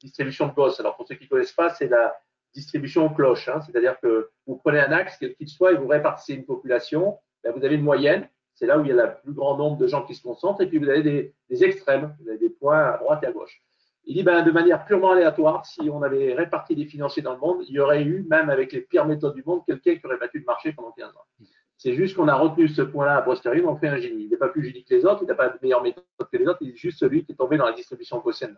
[0.00, 0.80] distribution de Gauss.
[0.80, 2.14] Alors pour ceux qui ne connaissent pas, c'est la
[2.54, 3.48] distribution en cloche.
[3.48, 3.60] Hein.
[3.60, 7.18] C'est-à-dire que vous prenez un axe, quel qu'il soit, et vous répartissez une population.
[7.44, 9.78] Ben, vous avez une moyenne, c'est là où il y a le plus grand nombre
[9.78, 11.02] de gens qui se concentrent, et puis vous avez
[11.48, 13.62] des, extrêmes, vous avez des points à droite et à gauche.
[14.04, 17.38] Il dit ben, de manière purement aléatoire, si on avait réparti des financiers dans le
[17.38, 20.18] monde, il y aurait eu, même avec les pires méthodes du monde, quelqu'un qui aurait
[20.18, 21.46] battu le marché pendant 15 ans.
[21.82, 24.24] C'est juste qu'on a retenu ce point-là à posteriori, on fait un génie.
[24.24, 26.36] Il n'est pas plus génie que les autres, il n'a pas de meilleure méthode que
[26.36, 28.54] les autres, il est juste celui qui est tombé dans la distribution gaussienne.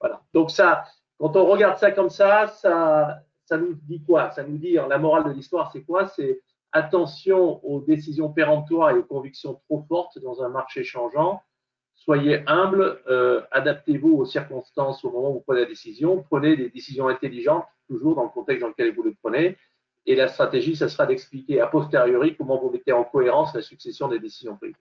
[0.00, 0.22] Voilà.
[0.32, 0.82] Donc ça,
[1.18, 4.30] quand on regarde ça comme ça, ça, ça nous dit quoi?
[4.30, 6.08] Ça nous dit, la morale de l'histoire, c'est quoi?
[6.08, 6.40] C'est
[6.72, 11.42] attention aux décisions péremptoires et aux convictions trop fortes dans un marché changeant.
[11.92, 16.24] Soyez humble, euh, adaptez-vous aux circonstances au moment où vous prenez la décision.
[16.30, 19.58] Prenez des décisions intelligentes, toujours dans le contexte dans lequel vous le prenez.
[20.06, 24.08] Et la stratégie, ça sera d'expliquer a posteriori comment vous mettez en cohérence la succession
[24.08, 24.74] des décisions prises.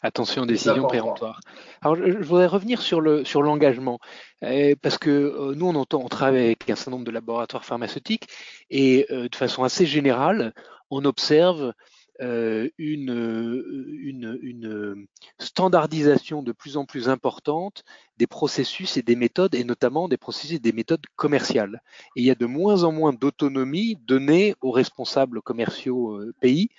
[0.00, 1.40] Attention, décision péremptoire.
[1.80, 3.98] Alors, je, voudrais revenir sur le sur l'engagement,
[4.44, 7.64] euh, parce que euh, nous, on, entend, on travaille avec un certain nombre de laboratoires
[7.64, 8.28] pharmaceutiques
[8.70, 10.54] et euh, de façon assez générale,
[10.90, 11.72] on observe
[12.20, 15.06] une, euh, une, une,
[15.38, 17.84] standardisation de plus en plus importante
[18.16, 21.80] des processus et des méthodes, et notamment des processus et des méthodes commerciales.
[22.16, 26.70] Et il y a de moins en moins d'autonomie donnée aux responsables commerciaux euh, pays,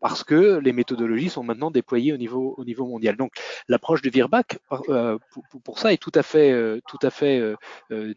[0.00, 3.16] parce que les méthodologies sont maintenant déployées au niveau, au niveau mondial.
[3.16, 3.32] Donc
[3.66, 4.58] l'approche de Virbac
[5.64, 7.54] pour, ça est tout à fait, tout à fait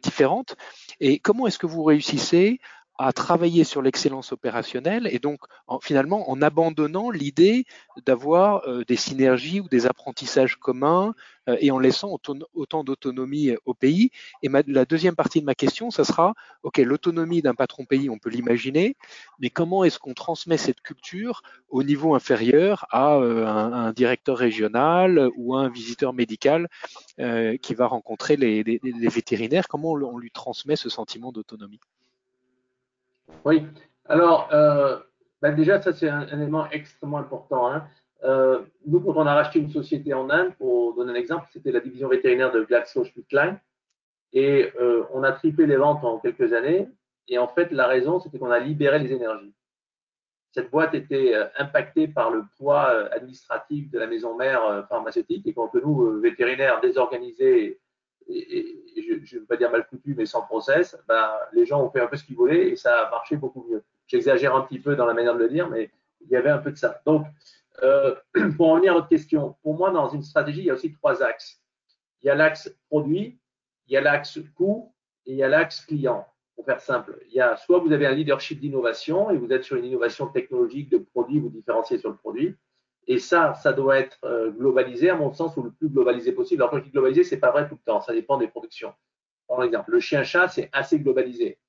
[0.01, 0.57] différente.
[0.99, 2.59] Et comment est-ce que vous réussissez
[2.99, 5.39] à travailler sur l'excellence opérationnelle et donc
[5.81, 7.65] finalement en abandonnant l'idée
[8.05, 11.15] d'avoir euh, des synergies ou des apprentissages communs
[11.49, 14.11] euh, et en laissant autant, d'autonomie euh, au pays.
[14.43, 18.19] Et la deuxième partie de ma question, ça sera, OK, l'autonomie d'un patron pays, on
[18.19, 18.95] peut l'imaginer,
[19.39, 25.55] mais comment est-ce qu'on transmet cette culture au niveau inférieur à un, directeur régional ou
[25.55, 26.67] un visiteur médical
[27.17, 29.67] qui va rencontrer les, les vétérinaires?
[29.67, 31.79] Comment on lui transmet ce sentiment d'autonomie?
[33.45, 33.65] Oui,
[34.05, 34.97] alors euh,
[35.41, 37.71] ben déjà, ça c'est un, élément extrêmement important.
[37.71, 37.87] Hein.
[38.23, 41.71] Euh, nous, quand on a racheté une société en Inde, pour donner un exemple, c'était
[41.71, 43.59] la division vétérinaire de GlaxoSmithKline,
[44.31, 46.87] et euh, on a triplé les ventes en quelques années.
[47.27, 49.53] Et en fait, la raison, c'était qu'on a libéré les énergies.
[50.51, 55.73] Cette boîte était impactée par le poids administratif de la maison mère pharmaceutique, et quand
[55.73, 57.79] nous, vétérinaires désorganisés
[58.27, 58.79] et,
[59.23, 62.01] je ne veux pas dire mal foutu, mais sans process, ben, les gens ont fait
[62.01, 63.83] un peu ce qu'ils voulaient et ça a marché beaucoup mieux.
[64.07, 66.57] J'exagère un petit peu dans la manière de le dire, mais il y avait un
[66.57, 67.01] peu de ça.
[67.05, 67.25] Donc,
[67.81, 68.15] euh,
[68.57, 70.93] pour en venir à votre question, pour moi, dans une stratégie, il y a aussi
[70.93, 71.61] trois axes.
[72.21, 73.39] Il y a l'axe produit,
[73.87, 74.93] il y a l'axe coût
[75.25, 76.27] et il y a l'axe client.
[76.55, 79.63] Pour faire simple, il y a soit vous avez un leadership d'innovation et vous êtes
[79.63, 82.55] sur une innovation technologique de produit, vous différenciez sur le produit,
[83.07, 86.61] et ça, ça doit être euh, globalisé, à mon sens, ou le plus globalisé possible.
[86.61, 88.01] Alors, quand je dis globalisé, c'est pas vrai tout le temps.
[88.01, 88.93] Ça dépend des productions.
[89.47, 91.59] Par exemple, le chien-chat, c'est assez globalisé.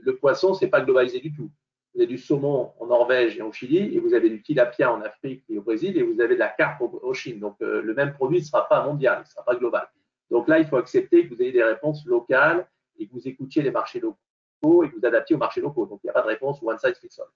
[0.00, 1.50] Le poisson, c'est pas globalisé du tout.
[1.92, 5.00] Vous avez du saumon en Norvège et en Chili, et vous avez du tilapia en
[5.00, 7.40] Afrique et au Brésil, et vous avez de la carpe au, Chine.
[7.40, 9.88] Donc, euh, le même produit ne sera pas mondial, ne sera pas global.
[10.30, 13.62] Donc là, il faut accepter que vous ayez des réponses locales et que vous écoutiez
[13.62, 15.86] les marchés locaux et que vous adaptiez aux marchés locaux.
[15.86, 17.26] Donc il n'y a pas de réponse one size fits all.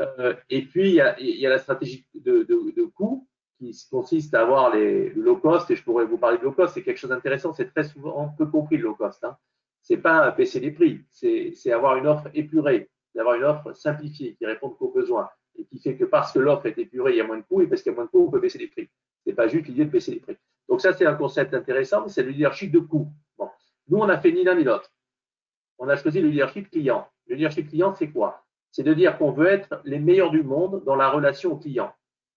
[0.00, 5.10] Euh, et puis, il y, a, la stratégie de, coût qui consiste à avoir les,
[5.10, 5.70] le low cost.
[5.70, 7.52] Et je pourrais vous parler de low cost, c'est quelque chose d'intéressant.
[7.52, 9.22] C'est très souvent peu compris le low cost.
[9.24, 9.36] Hein.
[9.82, 14.44] C'est pas baisser les prix, c'est avoir une offre épurée, d'avoir une offre simplifiée qui
[14.44, 17.26] répond aux besoins et qui fait que parce que l'offre est épurée, il y a
[17.26, 18.68] moins de coûts et parce qu'il y a moins de coûts, on peut baisser les
[18.68, 18.88] prix.
[19.24, 20.36] C'est pas juste l'idée de baisser les prix.
[20.68, 23.08] Donc ça, c'est un concept intéressant, c'est le leadership de coût.
[23.36, 23.48] Bon.
[23.88, 24.92] Nous, on a fait ni l'un ni l'autre.
[25.78, 27.08] On a choisi le leadership client.
[27.26, 28.44] Le leadership client, c'est quoi?
[28.72, 31.92] C'est de dire qu'on veut être les meilleurs du monde dans la relation au client.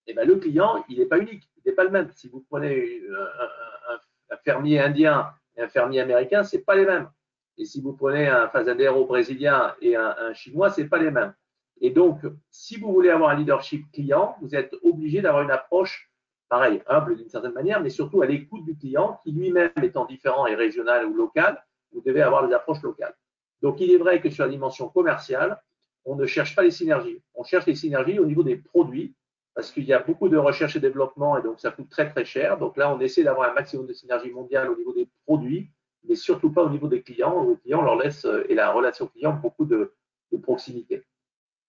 [0.06, 2.10] Et eh bien, le client, il n'est pas unique, il n'est pas le même.
[2.14, 7.10] Si vous prenez un, un, fermier indien et un fermier américain, c'est pas les mêmes.
[7.58, 11.34] Et si vous prenez un fazendero brésilien et un, chinois, c'est pas les mêmes.
[11.80, 16.10] Et donc, si vous voulez avoir un leadership client, vous êtes obligé d'avoir une approche
[16.50, 20.46] pareil, humble d'une certaine manière, mais surtout à l'écoute du client, qui lui-même étant différent
[20.46, 23.16] et régional ou local, vous devez avoir des approches locales.
[23.62, 25.60] Donc, il est vrai que sur la dimension commerciale,
[26.06, 27.22] on ne cherche pas les synergies.
[27.36, 29.16] On cherche les synergies au niveau des produits,
[29.56, 32.26] parce qu'il y a beaucoup de recherche et développement, et donc ça coûte très très
[32.26, 32.58] cher.
[32.58, 35.70] Donc là, on essaie d'avoir un maximum de synergie mondiale au niveau des produits,
[36.08, 37.48] mais surtout pas au niveau des clients.
[37.50, 39.94] Les clients leur laisse, euh, et la relation client, beaucoup de,
[40.32, 41.04] de proximité.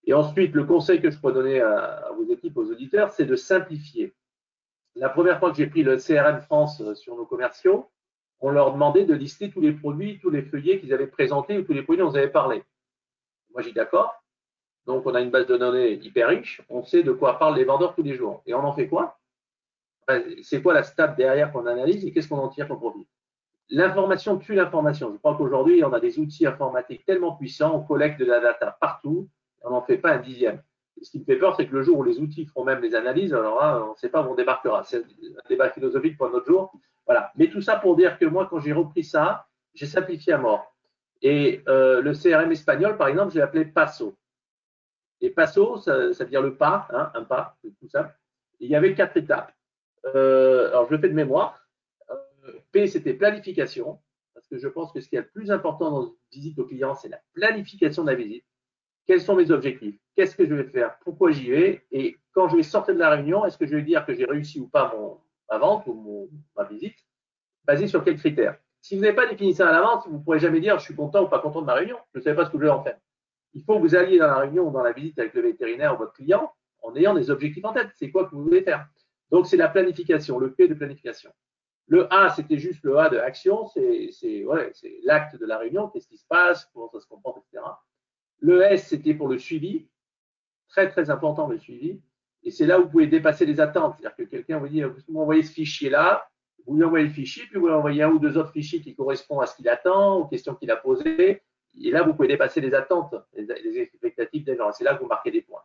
[0.05, 3.35] Et ensuite, le conseil que je pourrais donner à, vos équipes, aux auditeurs, c'est de
[3.35, 4.13] simplifier
[4.95, 7.89] la première fois que j'ai pris le CRM France euh, sur nos commerciaux,
[8.39, 11.63] on leur demandait de lister tous les produits, tous les feuillets qu'ils avaient présentés ou
[11.63, 12.63] tous les produits dont ils avaient parlé.
[13.51, 14.23] Moi, j'ai dit d'accord.
[14.87, 16.61] Donc, on a une base de données hyper riche.
[16.69, 18.41] On sait de quoi parlent les vendeurs tous les jours.
[18.45, 19.19] Et on en fait quoi?
[20.43, 23.07] C'est quoi la stat derrière qu'on analyse et qu'est-ce qu'on en tire comme profit?
[23.69, 25.11] L'information tue l'information.
[25.11, 28.77] Je crois qu'aujourd'hui, on a des outils informatiques tellement puissants, on collecte de la data
[28.79, 29.27] partout,
[29.63, 30.61] on n'en fait pas un dixième
[31.01, 32.95] ce qui me fait peur, c'est que le jour où les outils feront même les
[32.95, 34.83] analyses, alors on ne sait pas où on débarquera.
[34.83, 36.71] C'est un débat philosophique pour un autre jour.
[37.05, 37.31] Voilà.
[37.35, 40.73] Mais tout ça pour dire que moi, quand j'ai repris ça, j'ai simplifié à mort.
[41.21, 44.15] Et euh, le CRM espagnol, par exemple, j'ai appelé Passo.
[45.25, 48.15] Et Passo, ça, veut dire le pas, hein, un pas, tout ça.
[48.59, 49.51] il y avait quatre étapes.
[50.13, 51.59] Euh, alors, je le fais de mémoire.
[52.11, 53.99] Euh, P, c'était planification,
[54.35, 56.65] parce que je pense que ce qui est le plus important dans une visite au
[56.65, 58.45] client, c'est la planification de la visite.
[59.07, 59.95] Quels sont mes objectifs?
[60.15, 60.95] Qu'est-ce que je vais faire?
[60.99, 61.83] Pourquoi j'y vais?
[61.91, 64.25] Et quand je vais sortir de la réunion, est-ce que je vais dire que j'ai
[64.25, 65.17] réussi ou pas mon,
[65.49, 66.99] ma vente ou ma visite?
[67.63, 68.59] Basé sur quels critères?
[68.79, 70.95] Si vous n'avez pas défini ça à l'avance, vous ne pourrez jamais dire je suis
[70.95, 71.97] content ou pas content de ma réunion.
[72.13, 72.99] Je ne sais pas ce que je vais en faire.
[73.55, 75.95] Il faut que vous alliez dans la réunion ou dans la visite avec le vétérinaire
[75.95, 76.51] ou votre client
[76.83, 77.89] en ayant des objectifs en tête.
[77.95, 78.87] C'est quoi que vous voulez faire
[79.31, 81.31] Donc, c'est la planification, le P de planification.
[81.87, 84.11] Le A, c'était juste le A de action, c'est
[85.03, 87.63] l'acte de la réunion, qu'est-ce qui se passe, comment ça se comporte, etc.
[88.39, 89.87] Le S, c'était pour le suivi.
[90.67, 92.01] Très, très important le suivi.
[92.43, 93.95] Et c'est là où vous pouvez dépasser les attentes.
[93.97, 96.27] C'est-à-dire que quelqu'un vous dit, vous m'envoyez ce fichier-là,
[96.65, 98.95] vous lui envoyez le fichier, puis vous lui envoyez un ou deux autres fichiers qui
[98.95, 101.41] correspondent à ce qu'il attend, aux questions qu'il a posées.
[101.81, 104.71] Et là, vous pouvez dépasser les attentes, les expectatives des gens.
[104.71, 105.61] C'est là que vous marquez des points.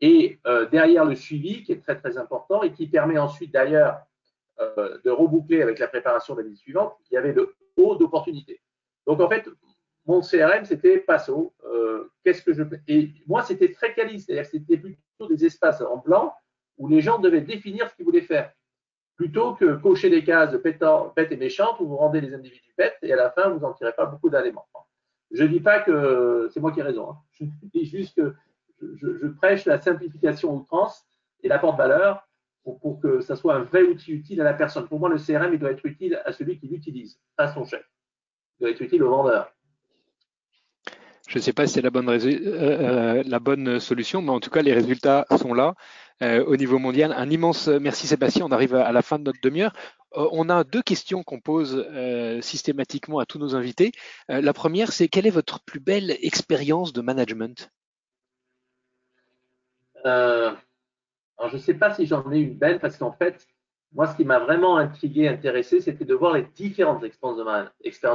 [0.00, 3.98] Et euh, derrière le suivi, qui est très, très important et qui permet ensuite d'ailleurs
[4.60, 7.96] euh, de reboucler avec la préparation de la visite suivante, il y avait le haut
[7.96, 8.60] d'opportunité.
[9.06, 9.48] Donc en fait,
[10.06, 11.54] mon CRM, c'était Passo.
[11.64, 15.80] Euh, qu'est-ce que je Et moi, c'était très quali, c'est-à-dire que c'était plutôt des espaces
[15.80, 16.34] en blanc
[16.76, 18.52] où les gens devaient définir ce qu'ils voulaient faire,
[19.16, 23.12] plutôt que cocher des cases pète et méchantes où vous rendez les individus pètes et
[23.12, 24.66] à la fin, vous n'en tirez pas beaucoup d'éléments.
[25.34, 27.10] Je ne dis pas que c'est moi qui ai raison.
[27.10, 27.18] Hein.
[27.32, 28.34] Je dis juste que
[28.80, 31.04] je, prêche la simplification outrance
[31.42, 32.26] et la porte-valeur
[32.62, 34.86] pour, pour, que ça soit un vrai outil utile à la personne.
[34.86, 37.84] Pour moi, le CRM, il doit être utile à celui qui l'utilise, à son chef.
[38.58, 39.52] Il doit être utile au vendeur.
[41.34, 44.38] Je ne sais pas si c'est la bonne, euh, euh, la bonne solution, mais en
[44.38, 45.74] tout cas, les résultats sont là
[46.22, 47.12] euh, au niveau mondial.
[47.12, 48.46] Un immense merci Sébastien.
[48.46, 49.72] On arrive à la fin de notre demi-heure.
[50.12, 51.84] on a deux questions qu'on pose
[52.40, 53.90] systématiquement à tous nos invités.
[54.28, 57.68] la première, c'est quelle est votre plus belle expérience de management?
[60.04, 60.56] Alors,
[61.48, 63.44] Je ne sais pas si j'en ai une belle parce qu'en fait,
[63.94, 67.38] moi, ce qui m'a vraiment intrigué, intéressé, c'était de voir les différentes expériences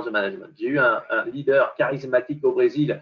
[0.05, 0.53] de, management.
[0.57, 1.01] J'ai eu un,
[1.33, 3.01] leader charismatique au Brésil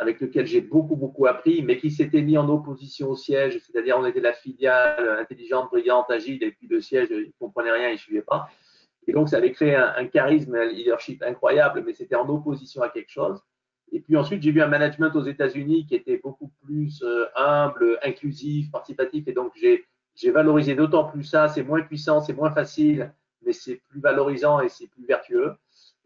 [0.00, 3.98] avec lequel j'ai beaucoup, beaucoup appris, mais qui s'était mis en opposition au siège, c'est-à-dire
[3.98, 7.90] on était la filiale intelligente, brillante, agile, et puis le siège, il ne comprenait rien,
[7.90, 8.48] il ne suivait pas.
[9.06, 12.88] Et donc, ça avait créé un, charisme, un leadership incroyable, mais c'était en opposition à
[12.88, 13.42] quelque chose.
[13.92, 17.98] Et puis ensuite, j'ai vu un management aux États-Unis qui était beaucoup plus euh, humble,
[18.02, 23.12] inclusif, participatif, et donc j'ai valorisé d'autant plus ça, c'est moins puissant, c'est moins facile,
[23.44, 25.56] mais c'est plus valorisant et c'est plus vertueux.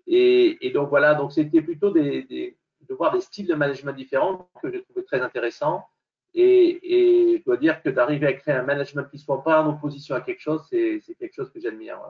[0.06, 2.56] Et, donc voilà, donc c'était plutôt des,
[2.88, 5.86] de voir des styles de management différents que j'ai trouvé très intéressants.
[6.34, 9.70] Et, je dois dire que d'arriver à créer un management qui ne soit pas en
[9.70, 12.00] opposition à quelque chose, c'est quelque chose que j'admire.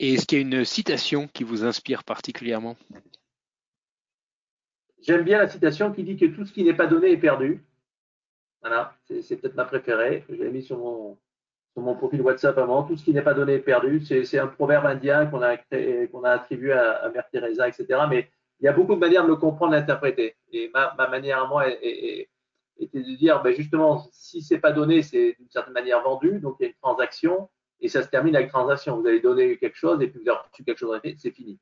[0.00, 2.76] Et est-ce qu'il y a une citation qui vous inspire particulièrement?
[5.00, 7.64] J'aime bien la citation qui dit que tout ce qui n'est pas donné est perdu.
[8.60, 11.16] Voilà, c'est peut-être ma préférée, que j'ai mis sur mon,
[11.78, 12.82] sur mon profil WhatsApp avant.
[12.82, 14.04] Tout ce qui n'est pas donné est perdu.
[14.04, 17.86] C'est un proverbe indien qu'on a, attribué à, Mère Teresa, etc.
[18.10, 18.28] Mais
[18.60, 20.36] il y a beaucoup de manières de le comprendre, d'interpréter.
[20.52, 22.28] Et ma, ma, manière à moi était
[23.00, 26.64] de dire, ben justement, si c'est pas donné, c'est d'une certaine manière vendu, donc il
[26.64, 27.48] y a une transaction,
[27.80, 29.00] et ça se termine avec transaction.
[29.00, 31.58] Vous allez donner quelque chose, et puis vous avez reçu quelque chose, c'est fini.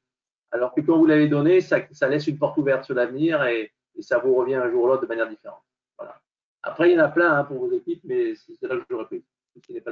[0.50, 4.02] Alors que quand vous l'avez donné, ça, laisse une porte ouverte sur l'avenir, et, et,
[4.02, 5.62] ça vous revient un jour ou l'autre de manière différente.
[5.98, 6.18] Voilà.
[6.62, 9.04] Après, il y en a plein hein, pour vos équipes, mais c'est là que j'aurais
[9.04, 9.22] pris.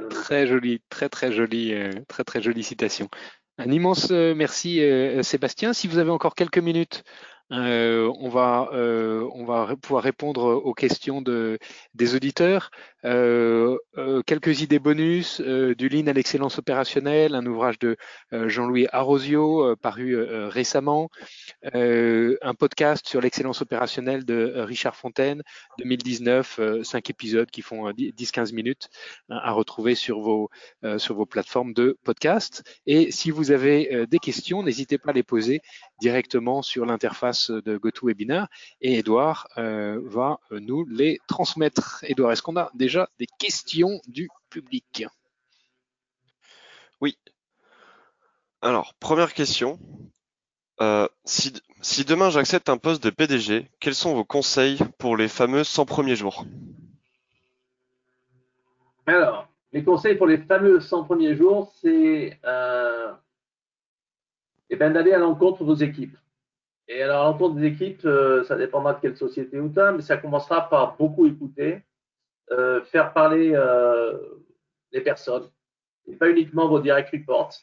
[0.09, 3.09] Très joli, très très joli, euh, très très jolie citation.
[3.57, 5.73] Un immense euh, merci euh, Sébastien.
[5.73, 7.03] Si vous avez encore quelques minutes,
[7.51, 9.29] euh, on, va, euh,
[9.81, 11.59] pouvoir répondre aux questions de,
[11.93, 12.71] des auditeurs.
[13.03, 13.77] Euh,
[14.25, 17.97] quelques idées bonus, du Lean à l'excellence opérationnelle, un ouvrage de
[18.31, 20.15] Jean-Louis Arosio paru
[20.47, 21.09] récemment,
[21.63, 25.43] un podcast sur l'excellence opérationnelle de Richard Fontaine,
[25.79, 28.89] 2019, cinq épisodes qui font 10-15 minutes
[29.29, 30.49] à retrouver sur vos
[31.29, 32.63] plateformes de podcast.
[32.87, 35.61] Et si vous avez des questions, n'hésitez pas à les poser
[36.01, 38.47] directement sur l'interface de GoToWebinar
[38.81, 42.03] et Edouard euh, va nous les transmettre.
[42.03, 45.05] Edouard, est-ce qu'on a déjà des questions du public?
[47.01, 47.17] Oui.
[48.61, 49.79] Alors, première question.
[50.81, 55.27] Euh, si, si, demain j'accepte un poste de PDG, quels sont vos conseils pour les
[55.27, 56.45] fameux 100 premiers jours?
[59.05, 63.13] Alors, les conseils pour les fameux 100 premiers jours, c'est euh,
[64.69, 66.17] eh ben, d'aller à l'encontre de vos équipes.
[66.87, 70.01] Et alors, à l'encontre des équipes, euh, ça dépendra de quelle société ou pas, mais
[70.01, 71.81] ça commencera par beaucoup écouter,
[72.51, 74.17] euh, faire parler euh,
[74.91, 75.49] les personnes,
[76.07, 77.53] et pas uniquement vos direct reports,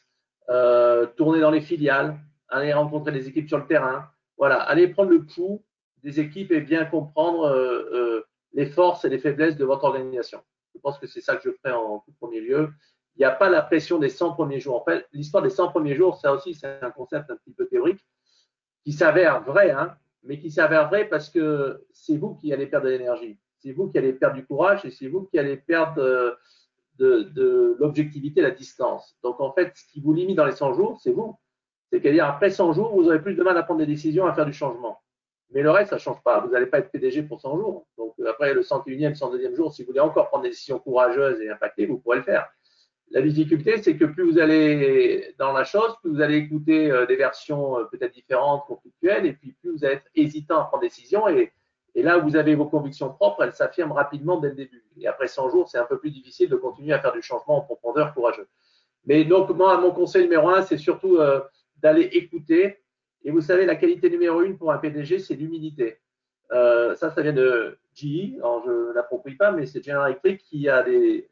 [1.17, 4.09] tourner dans les filiales, aller rencontrer les équipes sur le terrain.
[4.37, 5.63] Voilà, aller prendre le pouls
[6.03, 10.43] des équipes et bien comprendre les forces et les faiblesses de votre organisation.
[10.75, 12.71] Je pense que c'est ça que je ferai en tout premier lieu
[13.17, 14.81] il n'y a pas la pression des 100 premiers jours.
[14.81, 17.67] En fait, l'histoire des 100 premiers jours, ça aussi, c'est un concept un petit peu
[17.67, 18.01] théorique
[18.85, 22.87] qui s'avère vrai, hein, mais qui s'avère vrai parce que c'est vous qui allez perdre
[22.87, 26.03] de l'énergie, c'est vous qui allez perdre du courage et c'est vous qui allez perdre
[26.03, 26.33] euh,
[26.99, 29.17] de, de l'objectivité, la distance.
[29.23, 31.37] Donc, en fait, ce qui vous limite dans les 100 jours, c'est vous.
[31.91, 34.47] C'est-à-dire, après 100 jours, vous aurez plus de mal à prendre des décisions, à faire
[34.47, 34.99] du changement.
[35.51, 36.41] Mais le reste, ça ne change pas.
[36.41, 37.87] Vous n'allez pas être PDG pour 100 jours.
[37.99, 41.51] Donc, après le 101e, 102e jour, si vous voulez encore prendre des décisions courageuses et
[41.51, 42.51] impactées, vous pourrez le faire.
[43.13, 47.05] La difficulté, c'est que plus vous allez dans la chose, plus vous allez écouter euh,
[47.05, 50.81] des versions euh, peut-être différentes, conflictuelles, et puis plus vous allez être hésitant à prendre
[50.81, 51.29] des décisions.
[51.29, 51.53] Et,
[51.95, 54.83] et là vous avez vos convictions propres, elles s'affirment rapidement dès le début.
[54.99, 57.59] Et après 100 jours, c'est un peu plus difficile de continuer à faire du changement
[57.59, 58.49] en profondeur courageux.
[59.05, 61.41] Mais donc, moi, mon conseil numéro un, c'est surtout euh,
[61.83, 62.79] d'aller écouter.
[63.25, 65.99] Et vous savez, la qualité numéro une pour un PDG, c'est l'humilité.
[66.51, 68.37] Ça, ça vient de GE.
[68.39, 71.27] Alors, je ne l'approprie pas, mais c'est General Electric qui a des,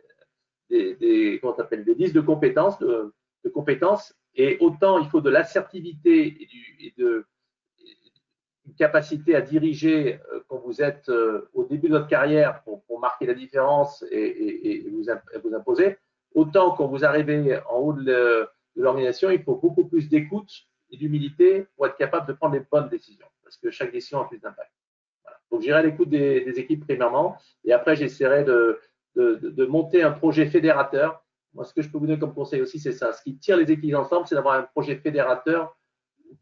[0.70, 3.12] des, des, comment des listes de compétences, de,
[3.52, 6.48] compétences, et autant il faut de l'assertivité
[6.80, 7.26] et, de
[8.66, 12.82] une capacité à diriger euh, quand vous êtes euh, au début de votre carrière pour,
[13.00, 15.02] marquer la différence et, vous,
[15.42, 15.96] vous, imposer,
[16.34, 20.50] autant quand vous arrivez en haut de l'organisation, il faut beaucoup plus d'écoute
[20.90, 24.28] et d'humilité pour être capable de prendre les bonnes décisions, parce que chaque décision a
[24.28, 24.70] plus d'impact.
[25.50, 28.78] Donc j'irai à l'écoute des, équipes premièrement, et après j'essaierai de,
[29.16, 31.24] de, de, de, monter un projet fédérateur.
[31.54, 33.12] Moi, ce que je peux vous donner comme conseil aussi, c'est ça.
[33.12, 35.76] Ce qui tire les équipes ensemble, c'est d'avoir un projet fédérateur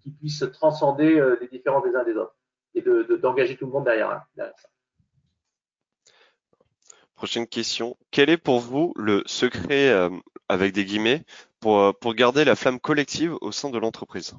[0.02, 2.36] qui puisse transcender euh, les différences des uns des autres
[2.74, 2.82] et
[3.18, 4.68] d'engager de, tout le monde derrière, derrière ça.
[7.18, 7.96] Prochaine question.
[8.12, 10.08] Quel est pour vous le secret, euh,
[10.48, 11.24] avec des guillemets,
[11.58, 14.36] pour, euh, pour garder la flamme collective au sein de l'entreprise?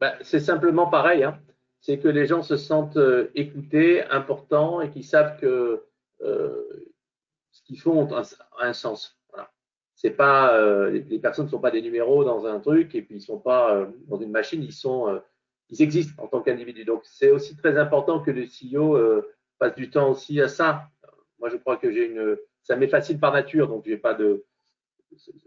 [0.00, 1.24] Ben, C'est simplement pareil.
[1.24, 1.40] Hein.
[1.80, 5.82] C'est que les gens se sentent euh, écoutés, importants et qu'ils savent que
[6.22, 6.86] euh,
[7.50, 8.22] ce qu'ils font a
[8.60, 9.18] un, sens.
[9.94, 13.16] C'est pas, euh, les personnes ne sont pas des numéros dans un truc et puis
[13.16, 15.20] ils sont pas euh, dans une machine, ils sont,
[15.70, 16.84] ils existent en tant qu'individus.
[16.84, 19.26] Donc c'est aussi très important que le CEO euh,
[19.58, 20.88] passe du temps aussi à ça.
[21.38, 24.44] Moi, je crois que j'ai une, ça m'est facile par nature, donc j'ai pas de,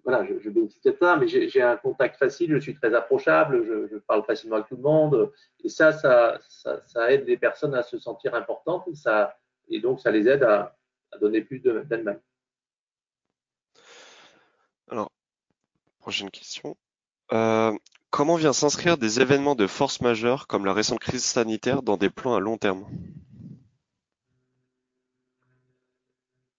[0.03, 3.87] voilà, je, je bénéficie de ça, mais j'ai un contact facile, je suis très approchable,
[3.91, 5.31] je, parle facilement avec tout le monde,
[5.63, 9.37] et ça, ça, ça, ça aide les personnes à se sentir importantes, ça,
[9.69, 10.77] et donc ça les aide à,
[11.11, 12.19] à donner plus d'elles-mêmes.
[14.89, 15.11] Alors,
[15.99, 16.75] prochaine question.
[17.31, 17.71] Euh,
[18.09, 22.09] comment vient s'inscrire des événements de force majeure comme la récente crise sanitaire dans des
[22.09, 22.85] plans à long terme?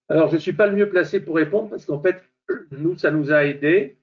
[0.07, 2.21] Alors, je ne suis pas le mieux placé pour répondre parce qu'en fait,
[2.71, 3.97] nous, ça nous a aidés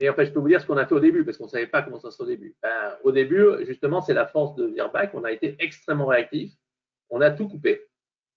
[0.00, 1.44] Et en fait, je peux vous dire ce qu'on a fait au début, parce qu'on
[1.44, 2.54] ne savait pas comment ça se fait au début.
[2.62, 5.14] Ben, au début, justement, c'est la force de Virbac.
[5.14, 6.52] On a été extrêmement réactif.
[7.10, 7.86] On a tout coupé.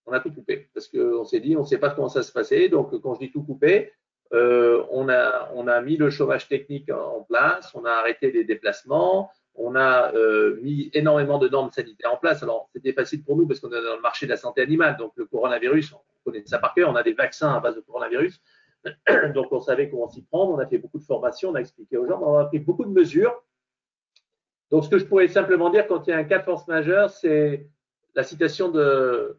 [0.08, 0.70] On a tout coupé.
[0.74, 2.70] Parce qu'on s'est dit, on ne sait pas comment ça se passait.
[2.70, 3.92] Donc, quand je dis tout coupé,
[4.34, 8.44] euh, on, a, on a mis le chômage technique en place, on a arrêté les
[8.44, 12.42] déplacements, on a euh, mis énormément de normes sanitaires en place.
[12.44, 14.98] Alors, c'était facile pour nous parce qu'on est dans le marché de la santé animale.
[14.98, 16.90] Donc, le coronavirus, on connaît ça par cœur.
[16.90, 18.42] On a des vaccins à base de coronavirus.
[19.34, 20.54] Donc, on savait comment s'y prendre.
[20.54, 22.86] On a fait beaucoup de formations, on a expliqué aux gens, on a pris beaucoup
[22.86, 23.44] de mesures.
[24.70, 26.68] Donc, ce que je pourrais simplement dire quand il y a un cas de force
[26.68, 27.68] majeure, c'est
[28.16, 29.38] la citation de,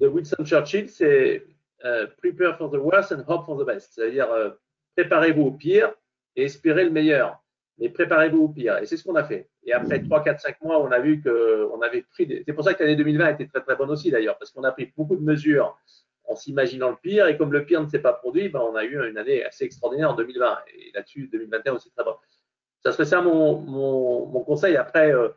[0.00, 1.44] de Winston Churchill, c'est
[1.84, 3.92] euh, Prepare for the worst and hope for the best.
[3.94, 4.50] C'est-à-dire, euh,
[4.96, 5.92] préparez-vous au pire
[6.34, 7.42] et espérez le meilleur.
[7.78, 8.78] Mais préparez-vous au pire.
[8.78, 9.50] Et c'est ce qu'on a fait.
[9.64, 12.42] Et après 3, 4, 5 mois, on a vu qu'on avait pris des...
[12.46, 14.72] C'est pour ça que l'année 2020 était très très bonne aussi d'ailleurs, parce qu'on a
[14.72, 15.76] pris beaucoup de mesures
[16.24, 17.26] en s'imaginant le pire.
[17.26, 19.64] Et comme le pire ne s'est pas produit, ben, on a eu une année assez
[19.64, 20.58] extraordinaire en 2020.
[20.74, 22.14] Et là-dessus, 2021 aussi très bon.
[22.82, 24.76] Ça serait ça mon, mon, mon conseil.
[24.76, 25.28] Après, euh,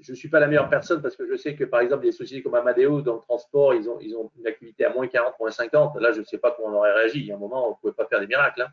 [0.00, 2.12] je ne suis pas la meilleure personne parce que je sais que, par exemple, des
[2.12, 5.34] sociétés comme Amadeus, dans le transport, ils ont, ils ont une activité à moins 40,
[5.38, 5.96] moins 50.
[6.00, 7.20] Là, je ne sais pas comment on aurait réagi.
[7.20, 8.62] Il y a un moment, on ne pouvait pas faire des miracles.
[8.62, 8.68] Hein.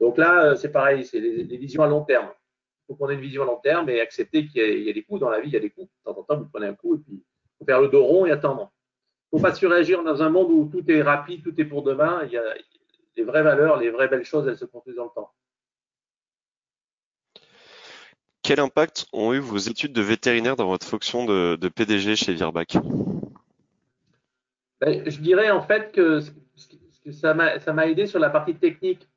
[0.00, 2.28] Donc là, euh, c'est pareil, c'est des, visions à long terme.
[2.28, 5.02] Il faut qu'on ait une vision à long terme et accepter qu'il y, a des
[5.02, 5.88] coups dans la vie, il y a des coups.
[5.88, 8.04] De temps en temps, vous prenez un coup et puis il faut faire le dos
[8.04, 8.70] rond et attendre
[9.34, 12.22] ne faut pas surréagir dans un monde où tout est rapide, tout est pour demain.
[12.26, 12.54] Il y a
[13.16, 15.30] les vraies valeurs, les vraies belles choses, elles se construisent dans le temps.
[18.44, 22.76] Quel impact ont eu vos études de vétérinaire dans votre fonction de, PDG chez Virbac?
[24.82, 26.20] Ben, Je dirais en fait que,
[27.10, 29.08] ça m'a aidé sur la partie technique.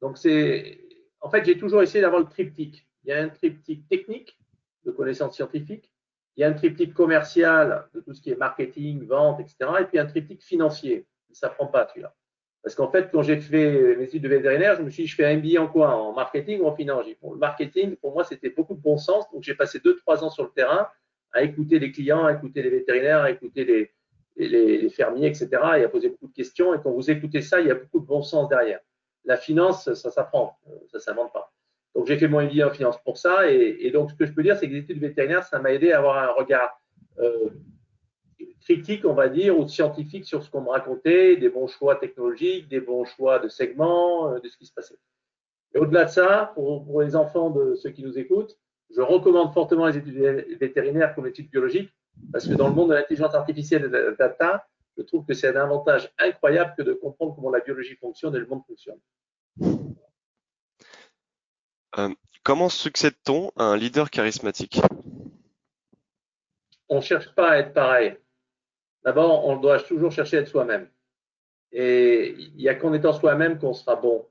[0.00, 0.80] Donc c'est,
[1.20, 2.86] en fait, j'ai toujours essayé d'avoir le triptyque.
[3.04, 4.38] Il y a un triptyque technique
[4.86, 5.92] de connaissances scientifiques,
[6.36, 9.56] il y a un triptyque commercial de tout ce qui est marketing, vente, etc.
[9.80, 11.06] Et puis un triptyque financier.
[11.32, 12.14] Ça ne prend pas celui-là.
[12.62, 15.14] Parce qu'en fait, quand j'ai fait mes études de vétérinaire, je me suis dit, je
[15.14, 15.94] fais un MBA en quoi?
[15.94, 17.06] En marketing ou en finance?
[17.06, 19.24] Le marketing, pour moi, c'était beaucoup de bon sens.
[19.32, 20.86] Donc, j'ai passé deux, trois ans sur le terrain
[21.32, 23.90] à écouter les clients, à écouter les vétérinaires, à écouter les,
[24.36, 25.48] les, fermiers, etc.
[25.78, 26.74] et à poser beaucoup de questions.
[26.74, 28.80] Et quand vous écoutez ça, il y a beaucoup de bon sens derrière.
[29.24, 30.58] La finance, ça s'apprend,
[30.90, 31.52] ça ne s'invente pas.
[31.94, 33.50] Donc, j'ai fait mon MBA en finance pour ça.
[33.50, 35.92] Et, donc, ce que je peux dire, c'est que les études vétérinaires, ça m'a aidé
[35.92, 36.78] à avoir un regard
[37.18, 37.50] euh,
[38.60, 42.68] critique, on va dire, ou scientifique sur ce qu'on me racontait, des bons choix technologiques,
[42.68, 44.98] des bons choix de segments, euh, de ce qui se passait.
[45.74, 48.58] Et au-delà de ça, pour, les enfants de ceux qui nous écoutent,
[48.94, 51.90] je recommande fortement les études vétérinaires comme études biologiques,
[52.32, 55.32] parce que dans le monde de l'intelligence artificielle et de la data, je trouve que
[55.32, 58.98] c'est un avantage incroyable que de comprendre comment la biologie fonctionne et le monde fonctionne.
[61.98, 62.08] Euh,
[62.42, 64.80] comment succède-t-on à un leader charismatique?
[66.88, 68.16] On ne cherche pas à être pareil.
[69.04, 70.88] D'abord, on doit toujours chercher à être soi-même.
[71.72, 74.26] Et il n'y a qu'en étant soi-même qu'on sera bon.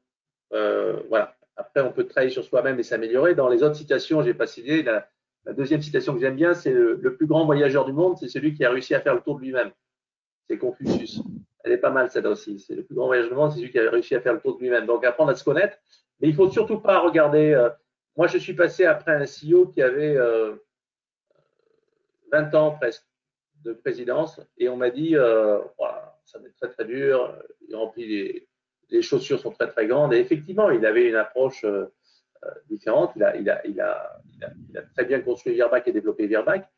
[0.53, 1.35] Euh, voilà.
[1.55, 3.35] Après, on peut travailler sur soi-même et s'améliorer.
[3.35, 4.83] Dans les autres citations, j'ai pas cité.
[4.83, 5.07] La,
[5.53, 8.63] deuxième citation que j'aime bien, c'est le, plus grand voyageur du monde, c'est celui qui
[8.63, 9.71] a réussi à faire le tour de lui-même.
[10.47, 11.21] C'est Confucius.
[11.63, 12.59] Elle est pas mal, celle-là aussi.
[12.59, 14.39] C'est le plus grand voyageur du monde, c'est celui qui a réussi à faire le
[14.39, 14.85] tour de lui-même.
[14.85, 15.77] Donc, apprendre à se connaître.
[16.19, 17.53] Mais il faut surtout pas regarder.
[17.53, 17.69] Euh,
[18.15, 20.57] moi, je suis passé après un CEO qui avait 20 euh,
[22.57, 23.08] ans presque
[23.63, 25.59] de présidence et on m'a dit euh,
[26.25, 27.35] ça va être très très dur,
[27.67, 28.47] il remplit les,
[28.89, 30.13] les, chaussures sont très très grandes.
[30.13, 31.85] Et effectivement il avait une approche euh,
[32.45, 36.69] euh, différente, il a, il, a, il, a, très bien construit Virbac et développé Virbac,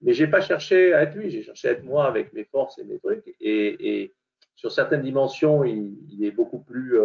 [0.00, 2.78] mais j'ai pas cherché à être lui, j'ai cherché à être moi avec mes forces
[2.78, 3.34] et mes trucs.
[3.40, 4.14] Et, et
[4.56, 6.98] sur certaines dimensions il, est beaucoup plus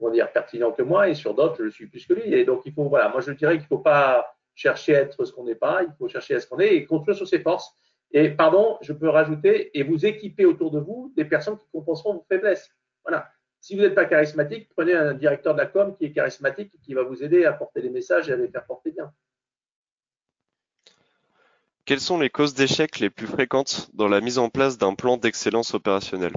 [0.00, 1.08] on dire pertinent que moi.
[1.08, 2.32] Et sur d'autres je suis plus que lui.
[2.34, 3.08] Et donc il faut voilà.
[3.08, 6.08] Moi je dirais qu'il faut pas chercher à être ce qu'on n'est pas, il faut
[6.08, 7.76] chercher à ce qu'on est et construire sur ses forces
[8.12, 12.14] et pardon, je peux rajouter, et vous équiper autour de vous des personnes qui compenseront
[12.14, 12.70] vos faiblesses.
[13.04, 13.30] Voilà.
[13.60, 16.78] Si vous n'êtes pas charismatique, prenez un directeur de la com qui est charismatique et
[16.78, 19.12] qui va vous aider à porter les messages et à les faire porter bien.
[21.84, 25.16] Quelles sont les causes d'échec les plus fréquentes dans la mise en place d'un plan
[25.16, 26.34] d'excellence opérationnelle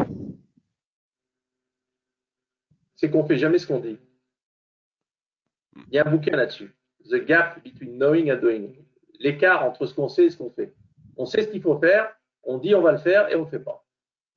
[2.96, 3.98] C'est qu'on ne fait jamais ce qu'on dit.
[5.76, 6.76] Il y a un bouquin là-dessus.
[7.10, 8.76] The gap between knowing and doing.
[9.20, 10.74] L'écart entre ce qu'on sait et ce qu'on fait.
[11.18, 13.50] On sait ce qu'il faut faire, on dit on va le faire et on ne
[13.50, 13.86] fait pas.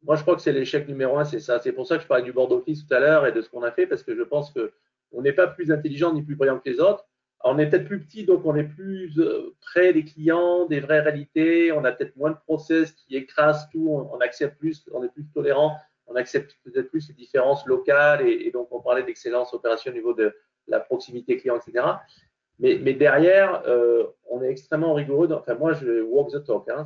[0.02, 1.58] Moi, je crois que c'est l'échec numéro un, c'est ça.
[1.58, 3.48] C'est pour ça que je parlais du board office tout à l'heure et de ce
[3.48, 6.58] qu'on a fait, parce que je pense qu'on n'est pas plus intelligent ni plus brillant
[6.58, 7.06] que les autres.
[7.42, 11.00] on est peut-être plus petit, donc on est plus euh, près des clients, des vraies
[11.00, 11.72] réalités.
[11.72, 13.88] On a peut-être moins de process qui écrasent tout.
[13.88, 15.74] On, accepte plus, on est plus tolérant.
[16.06, 18.26] On accepte peut-être plus les différences locales.
[18.28, 20.34] Et, et donc, on parlait d'excellence opérationnelle au niveau de
[20.68, 21.84] la proximité client, etc.
[22.59, 25.30] Mais, derrière, euh, on est extrêmement rigoureux.
[25.32, 26.68] enfin, moi, je walk the talk.
[26.68, 26.84] Hein,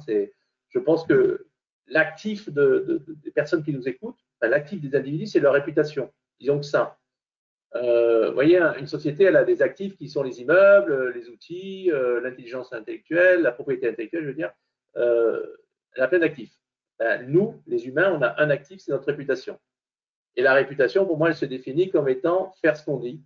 [0.68, 1.46] je pense que
[1.86, 6.10] l'actif de, de, des personnes qui nous écoutent, l'actif des individus, c'est leur réputation.
[6.40, 6.98] Disons que ça.
[7.74, 11.90] Euh, vous voyez, une société, elle a des actifs qui sont les immeubles, les outils,
[11.92, 14.52] euh, l'intelligence intellectuelle, la propriété intellectuelle, je veux dire.
[14.94, 16.54] Elle a plein d'actifs.
[16.98, 19.58] Ben, nous, les humains, on a un actif, c'est notre réputation.
[20.34, 23.22] Et la réputation, pour moi, elle se définit comme étant faire ce qu'on dit,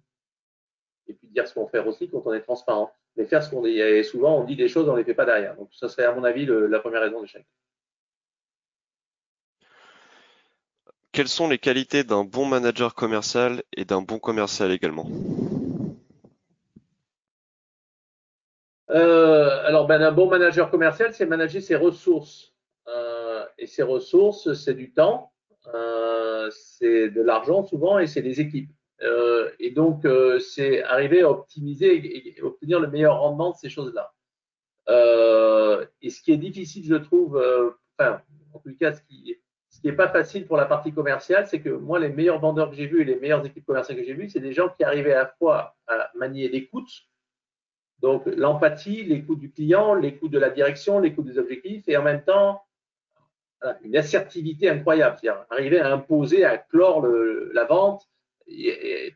[1.06, 2.92] et puis dire ce qu'on fait aussi quand on est transparent.
[3.16, 3.78] Mais faire ce qu'on dit.
[3.78, 5.56] Et souvent, on dit des choses, on ne les fait pas derrière.
[5.56, 7.46] Donc, ça serait, à mon avis, la première raison d'échec.
[11.12, 15.06] Quelles sont les qualités d'un bon manager commercial et d'un bon commercial également?
[18.88, 22.54] Euh, Alors, ben, un bon manager commercial, c'est manager ses ressources.
[22.88, 25.32] Euh, et ses ressources, c'est du temps,
[25.74, 28.70] euh, c'est de l'argent souvent, et c'est des équipes.
[29.58, 30.06] Et donc,
[30.40, 34.12] c'est arriver à optimiser et, obtenir le meilleur rendement de ces choses-là.
[36.00, 37.42] et ce qui est difficile, je trouve,
[37.98, 38.20] enfin,
[38.54, 39.42] en tout cas, ce qui est
[39.82, 42.76] qui n'est pas facile pour la partie commerciale, c'est que moi, les meilleurs vendeurs que
[42.76, 45.12] j'ai vus et les meilleures équipes commerciales que j'ai vues, c'est des gens qui arrivaient
[45.12, 46.88] à la fois à manier l'écoute,
[47.98, 52.22] donc l'empathie, l'écoute du client, l'écoute de la direction, l'écoute des objectifs, et en même
[52.22, 52.62] temps,
[53.82, 58.08] une assertivité incroyable, c'est-à-dire arriver à imposer, à clore la vente,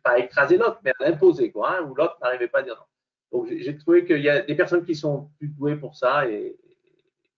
[0.02, 3.38] pas écraser l'autre, mais à l'imposer, quoi, hein, où l'autre n'arrivait pas à dire non.
[3.38, 6.56] Donc j'ai trouvé qu'il y a des personnes qui sont plus douées pour ça, et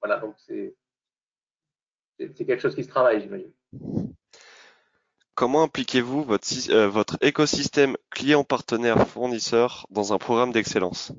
[0.01, 0.75] voilà, donc c'est
[2.19, 3.53] quelque chose qui se travaille, j'imagine.
[5.35, 11.13] Comment impliquez-vous votre, euh, votre écosystème client, partenaire, fournisseur dans un programme d'excellence?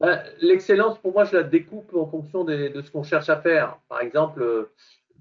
[0.00, 3.78] Ben, L'excellence, pour moi, je la découpe en fonction de ce qu'on cherche à faire.
[3.88, 4.70] Par exemple,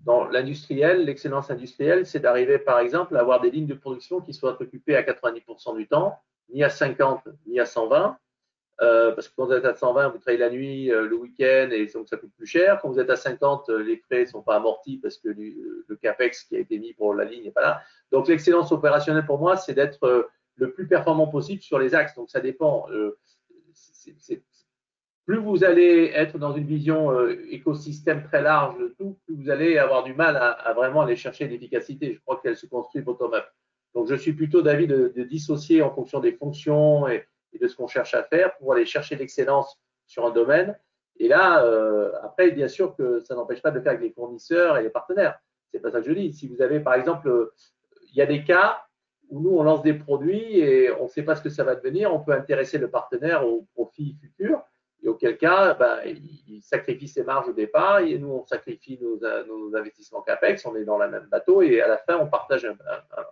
[0.03, 4.33] dans l'industriel, l'excellence industrielle, c'est d'arriver, par exemple, à avoir des lignes de production qui
[4.33, 6.17] soient occupées à 90% du temps,
[6.49, 8.17] ni à 50, ni à 120,
[8.81, 11.69] euh, parce que quand vous êtes à 120, vous travaillez la nuit, euh, le week-end,
[11.71, 12.79] et donc ça coûte plus cher.
[12.81, 15.95] Quand vous êtes à 50, euh, les frais ne sont pas amortis parce que le,
[16.01, 17.81] CAPEX qui a été mis pour la ligne n'est pas là.
[18.11, 22.15] Donc l'excellence opérationnelle pour moi, c'est d'être le plus performant possible sur les axes.
[22.15, 22.87] Donc ça dépend.
[25.25, 29.77] Plus vous allez être dans une vision écosystème très large de tout, plus vous allez
[29.77, 32.13] avoir du mal à, vraiment aller chercher l'efficacité.
[32.13, 33.45] Je crois qu'elle se construit bottom-up.
[33.93, 37.25] Donc je suis plutôt d'avis de, dissocier en fonction des fonctions et,
[37.59, 40.77] de ce qu'on cherche à faire pour aller chercher l'excellence sur un domaine.
[41.17, 44.77] Et là, euh, après, bien sûr que ça n'empêche pas de faire avec les fournisseurs
[44.77, 45.39] et les partenaires.
[45.71, 46.33] C'est pas ça que je dis.
[46.33, 47.51] Si vous avez, par exemple,
[48.11, 48.83] il y a des cas
[49.29, 51.75] où nous, on lance des produits et on ne sait pas ce que ça va
[51.75, 54.63] devenir, on peut intéresser le partenaire au profit futur.
[55.03, 55.99] Et auquel cas, ben,
[56.47, 60.75] il sacrifie ses marges au départ et nous, on sacrifie nos, nos, investissements CAPEX, on
[60.77, 62.77] est dans le même bateau et à la fin, on partage un,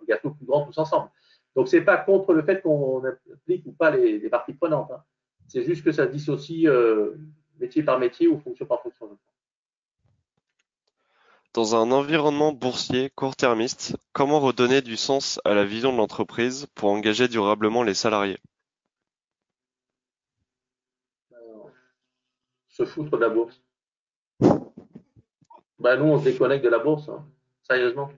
[0.06, 1.08] gâteau plus grand tous ensemble.
[1.56, 4.90] Donc, ce n'est pas contre le fait qu'on applique ou pas les, parties prenantes.
[4.90, 5.02] Hein.
[5.48, 7.16] C'est juste que ça dissocie euh,
[7.58, 9.08] métier par métier ou fonction par fonction.
[11.54, 16.90] Dans un environnement boursier court-termiste, comment redonner du sens à la vision de l'entreprise pour
[16.90, 18.38] engager durablement les salariés?
[22.72, 23.62] Se foutre de la bourse.
[25.78, 27.24] Ben, nous, on se déconnecte de la bourse, hein.
[27.62, 28.10] sérieusement.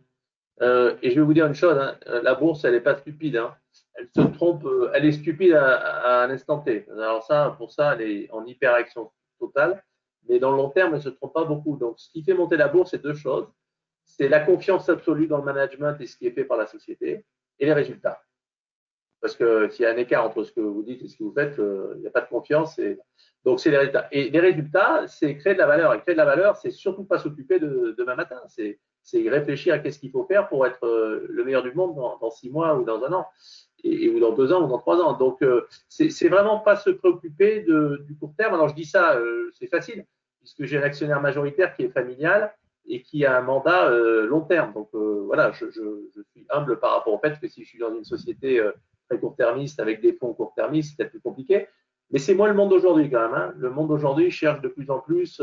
[0.63, 3.37] Euh, et je vais vous dire une chose, hein, la bourse, elle n'est pas stupide.
[3.37, 3.55] Hein.
[3.95, 6.87] Elle se trompe, euh, elle est stupide à, à, un instant T.
[6.93, 9.83] Alors ça, pour ça, elle est en hyperaction totale.
[10.29, 11.77] Mais dans le long terme, elle ne se trompe pas beaucoup.
[11.77, 13.49] Donc, ce qui fait monter la bourse, c'est deux choses.
[14.05, 17.27] C'est la confiance absolue dans le management et ce qui est fait par la société
[17.59, 18.23] et les résultats.
[19.25, 21.25] Parce que s'il y a un écart entre ce que vous dites et ce que
[21.25, 22.79] vous faites, euh, il n'y a pas de confiance.
[22.79, 22.99] Et...
[23.43, 24.07] Donc, c'est les résultats.
[24.13, 25.95] Et les résultats, c'est créer de la valeur.
[25.95, 28.39] Et créer de la valeur, c'est surtout pas s'occuper de demain matin.
[28.49, 28.79] C'est
[29.31, 32.51] réfléchir à qu'est-ce qu'il faut faire pour être euh, le meilleur du monde dans, six
[32.51, 33.27] mois ou dans un an,
[33.83, 35.15] et, ou dans deux ans ou dans trois ans.
[35.15, 38.53] Donc, euh, c'est vraiment pas se préoccuper du court terme.
[38.53, 39.19] Alors, je dis ça,
[39.55, 40.05] c'est facile,
[40.41, 42.55] puisque j'ai un actionnaire majoritaire qui est familial
[42.87, 44.75] et qui a un mandat long terme.
[44.75, 48.05] Donc, voilà, je, suis humble par rapport au fait que si je suis dans une
[48.05, 48.63] société
[49.09, 51.67] très court-termiste avec des fonds court-termistes, c'est peut-être plus compliqué.
[52.11, 53.35] Mais c'est moi le monde d'aujourd'hui quand même.
[53.35, 53.55] Hein.
[53.57, 55.41] Le monde d'aujourd'hui cherche de plus en plus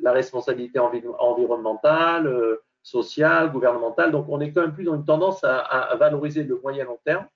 [0.00, 4.12] la responsabilité environnementale, sociale, gouvernementale.
[4.12, 7.26] Donc, on est quand même plus dans une tendance à, valoriser le moyen long terme.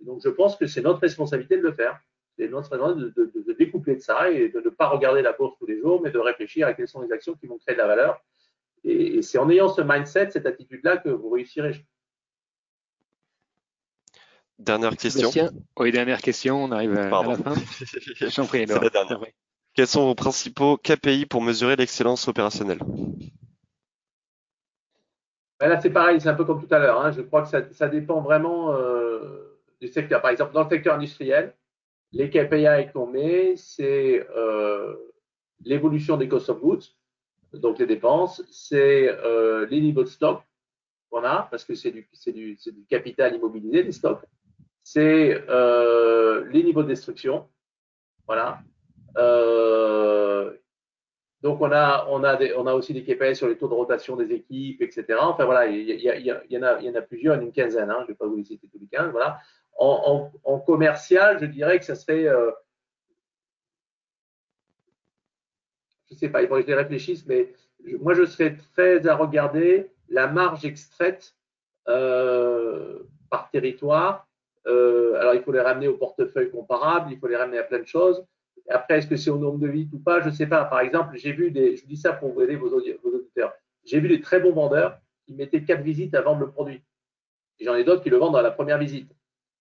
[0.00, 1.98] donc, je pense que c'est notre responsabilité de le faire.
[2.38, 5.56] C'est notre responsabilité de, de, découpler de ça et de ne pas regarder la bourse
[5.58, 7.80] tous les jours, mais de réfléchir à quelles sont les actions qui vont créer de
[7.80, 8.20] la valeur.
[8.84, 11.84] Et, c'est en ayant ce mindset, cette attitude-là, que vous réussirez.
[14.62, 15.30] Dernière question.
[15.78, 16.62] Oui, dernière question.
[16.64, 17.54] On arrive à, la fin.
[18.28, 19.20] J'en prie, la dernière.
[19.74, 22.80] Quels sont vos principaux KPI pour mesurer l'excellence opérationnelle
[25.58, 27.00] ben là, c'est pareil, c'est un peu comme tout à l'heure.
[27.00, 27.12] Hein.
[27.12, 30.20] Je crois que ça, dépend vraiment euh, du secteur.
[30.20, 31.54] Par exemple, dans le secteur industriel,
[32.10, 34.96] les KPI qu'on met, c'est euh,
[35.64, 36.86] l'évolution des cost of goods,
[37.52, 40.42] donc les dépenses, c'est euh, les niveaux de stock,
[41.10, 44.24] qu'on a, parce que c'est du, du, du, capital immobilisé, des stocks.
[44.82, 47.48] C'est euh, les niveaux de destruction.
[48.26, 48.60] Voilà.
[49.16, 50.52] Euh,
[51.42, 54.16] donc on a, on, a on a aussi des KPI sur les taux de rotation
[54.16, 55.18] des équipes, etc.
[55.20, 57.44] Enfin voilà, il y, y, y, en, a, il y en plusieurs, y en a
[57.44, 59.10] une quinzaine, hein, je ne vais pas vous les citer tous les 15.
[59.10, 59.40] Voilà.
[59.76, 62.52] En, commercial, je dirais que ça serait, euh,
[66.08, 67.52] je ne sais pas, il faudrait que je réfléchisse, mais
[68.00, 71.34] moi je serais très à regarder la marge extraite
[71.88, 74.28] euh, par territoire.
[74.66, 77.80] Euh, alors il faut les ramener au portefeuille comparable, il faut les ramener à plein
[77.80, 78.24] de choses.
[78.68, 80.20] Après, est-ce que c'est au nombre de visites ou pas?
[80.20, 80.64] Je ne sais pas.
[80.64, 83.52] Par exemple, j'ai vu des, je vous dis ça pour vous aider vos, auditeurs,
[83.84, 86.82] j'ai vu des très bons vendeurs qui mettaient quatre visites à vendre le produit.
[87.58, 89.10] Et j'en ai d'autres qui le vendent à la première visite.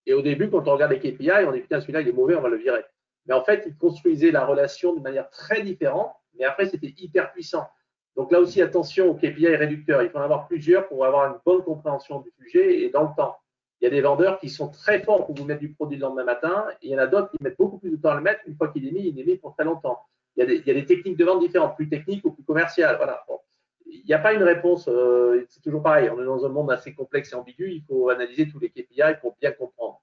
[0.06, 2.36] Et au début, quand on regarde les KPI, on dit putain, celui-là, il est mauvais,
[2.36, 2.84] on va le virer.
[3.26, 7.32] Mais en fait, ils construisaient la relation de manière très différente, mais après, c'était hyper
[7.32, 7.68] puissant.
[8.16, 10.02] Donc là aussi, attention aux KPI réducteurs.
[10.04, 13.16] Il faut en avoir plusieurs pour avoir une bonne compréhension du sujet et dans le
[13.16, 13.38] temps.
[13.82, 16.02] Il y a des vendeurs qui sont très forts pour vous mettre du produit le
[16.02, 18.16] lendemain matin, et il y en a d'autres qui mettent beaucoup plus de temps à
[18.16, 18.42] le mettre.
[18.46, 20.00] Une fois qu'il est mis, il est mis pour très longtemps.
[20.38, 22.96] Il y, a des, techniques de vente différentes, plus techniques ou plus commerciales.
[22.98, 23.26] Voilà.
[23.88, 26.10] Il n'y a pas une réponse, euh, c'est toujours pareil.
[26.10, 27.72] On est dans un monde assez complexe et ambigu.
[27.72, 30.02] Il faut analyser tous les KPI pour bien comprendre.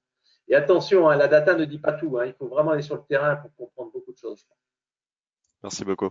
[0.48, 2.18] Et attention, hein, la data ne dit pas tout.
[2.18, 2.26] Hein.
[2.26, 4.44] Il faut vraiment aller sur le terrain pour comprendre beaucoup de choses.
[5.62, 6.10] Merci beaucoup.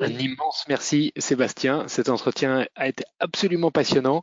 [0.00, 1.88] Un immense merci Sébastien.
[1.88, 4.22] Cet entretien a été absolument passionnant.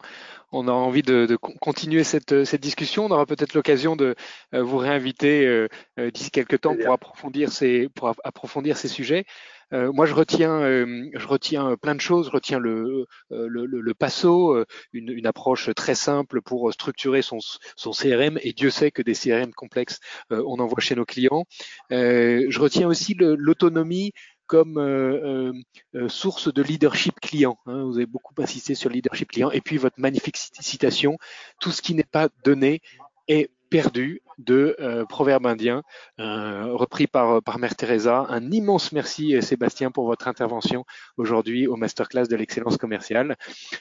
[0.56, 3.06] On a envie de, de continuer cette, cette, discussion.
[3.06, 4.16] On aura peut-être l'occasion de
[4.54, 5.68] euh, vous réinviter euh,
[6.00, 9.26] euh, d'ici quelques temps pour approfondir ces, pour approfondir ces sujets.
[9.74, 12.28] Euh, moi, je retiens, euh, je retiens plein de choses.
[12.28, 17.40] Je retiens le, le, le, le PASSO, une, une, approche très simple pour structurer son,
[17.76, 18.38] son, CRM.
[18.44, 21.46] Et Dieu sait que des CRM complexes, on en voit chez nos clients.
[21.90, 24.12] je retiens aussi l'autonomie
[24.48, 25.54] comme euh,
[25.96, 27.58] euh, source de leadership client.
[27.66, 27.84] Hein.
[27.84, 29.52] Vous avez beaucoup insisté sur le leadership client.
[29.52, 31.18] Et puis votre magnifique citation,
[31.60, 32.82] tout ce qui n'est pas donné
[33.28, 35.82] est perdu de euh, proverbe indien,
[36.20, 38.28] repris par, par Mère Teresa.
[38.30, 40.86] Un immense merci Sébastien pour votre intervention
[41.18, 43.36] aujourd'hui au masterclass de l'excellence commerciale.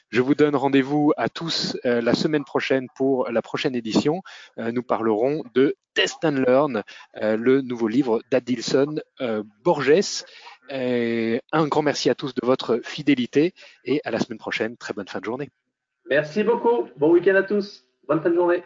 [0.09, 4.23] Je vous donne rendez-vous à tous la semaine prochaine pour la prochaine édition.
[4.57, 6.83] nous parlerons de Test and Learn,
[7.21, 8.97] le nouveau livre d'Adilson
[9.63, 10.25] Borges.
[10.71, 13.55] Et un grand merci à tous de votre fidélité
[13.85, 14.77] et à la semaine prochaine.
[14.77, 15.51] Très bonne fin de journée.
[16.09, 16.89] Merci beaucoup.
[16.97, 17.85] Bon week-end à tous.
[18.09, 18.63] Bonne fin de journée.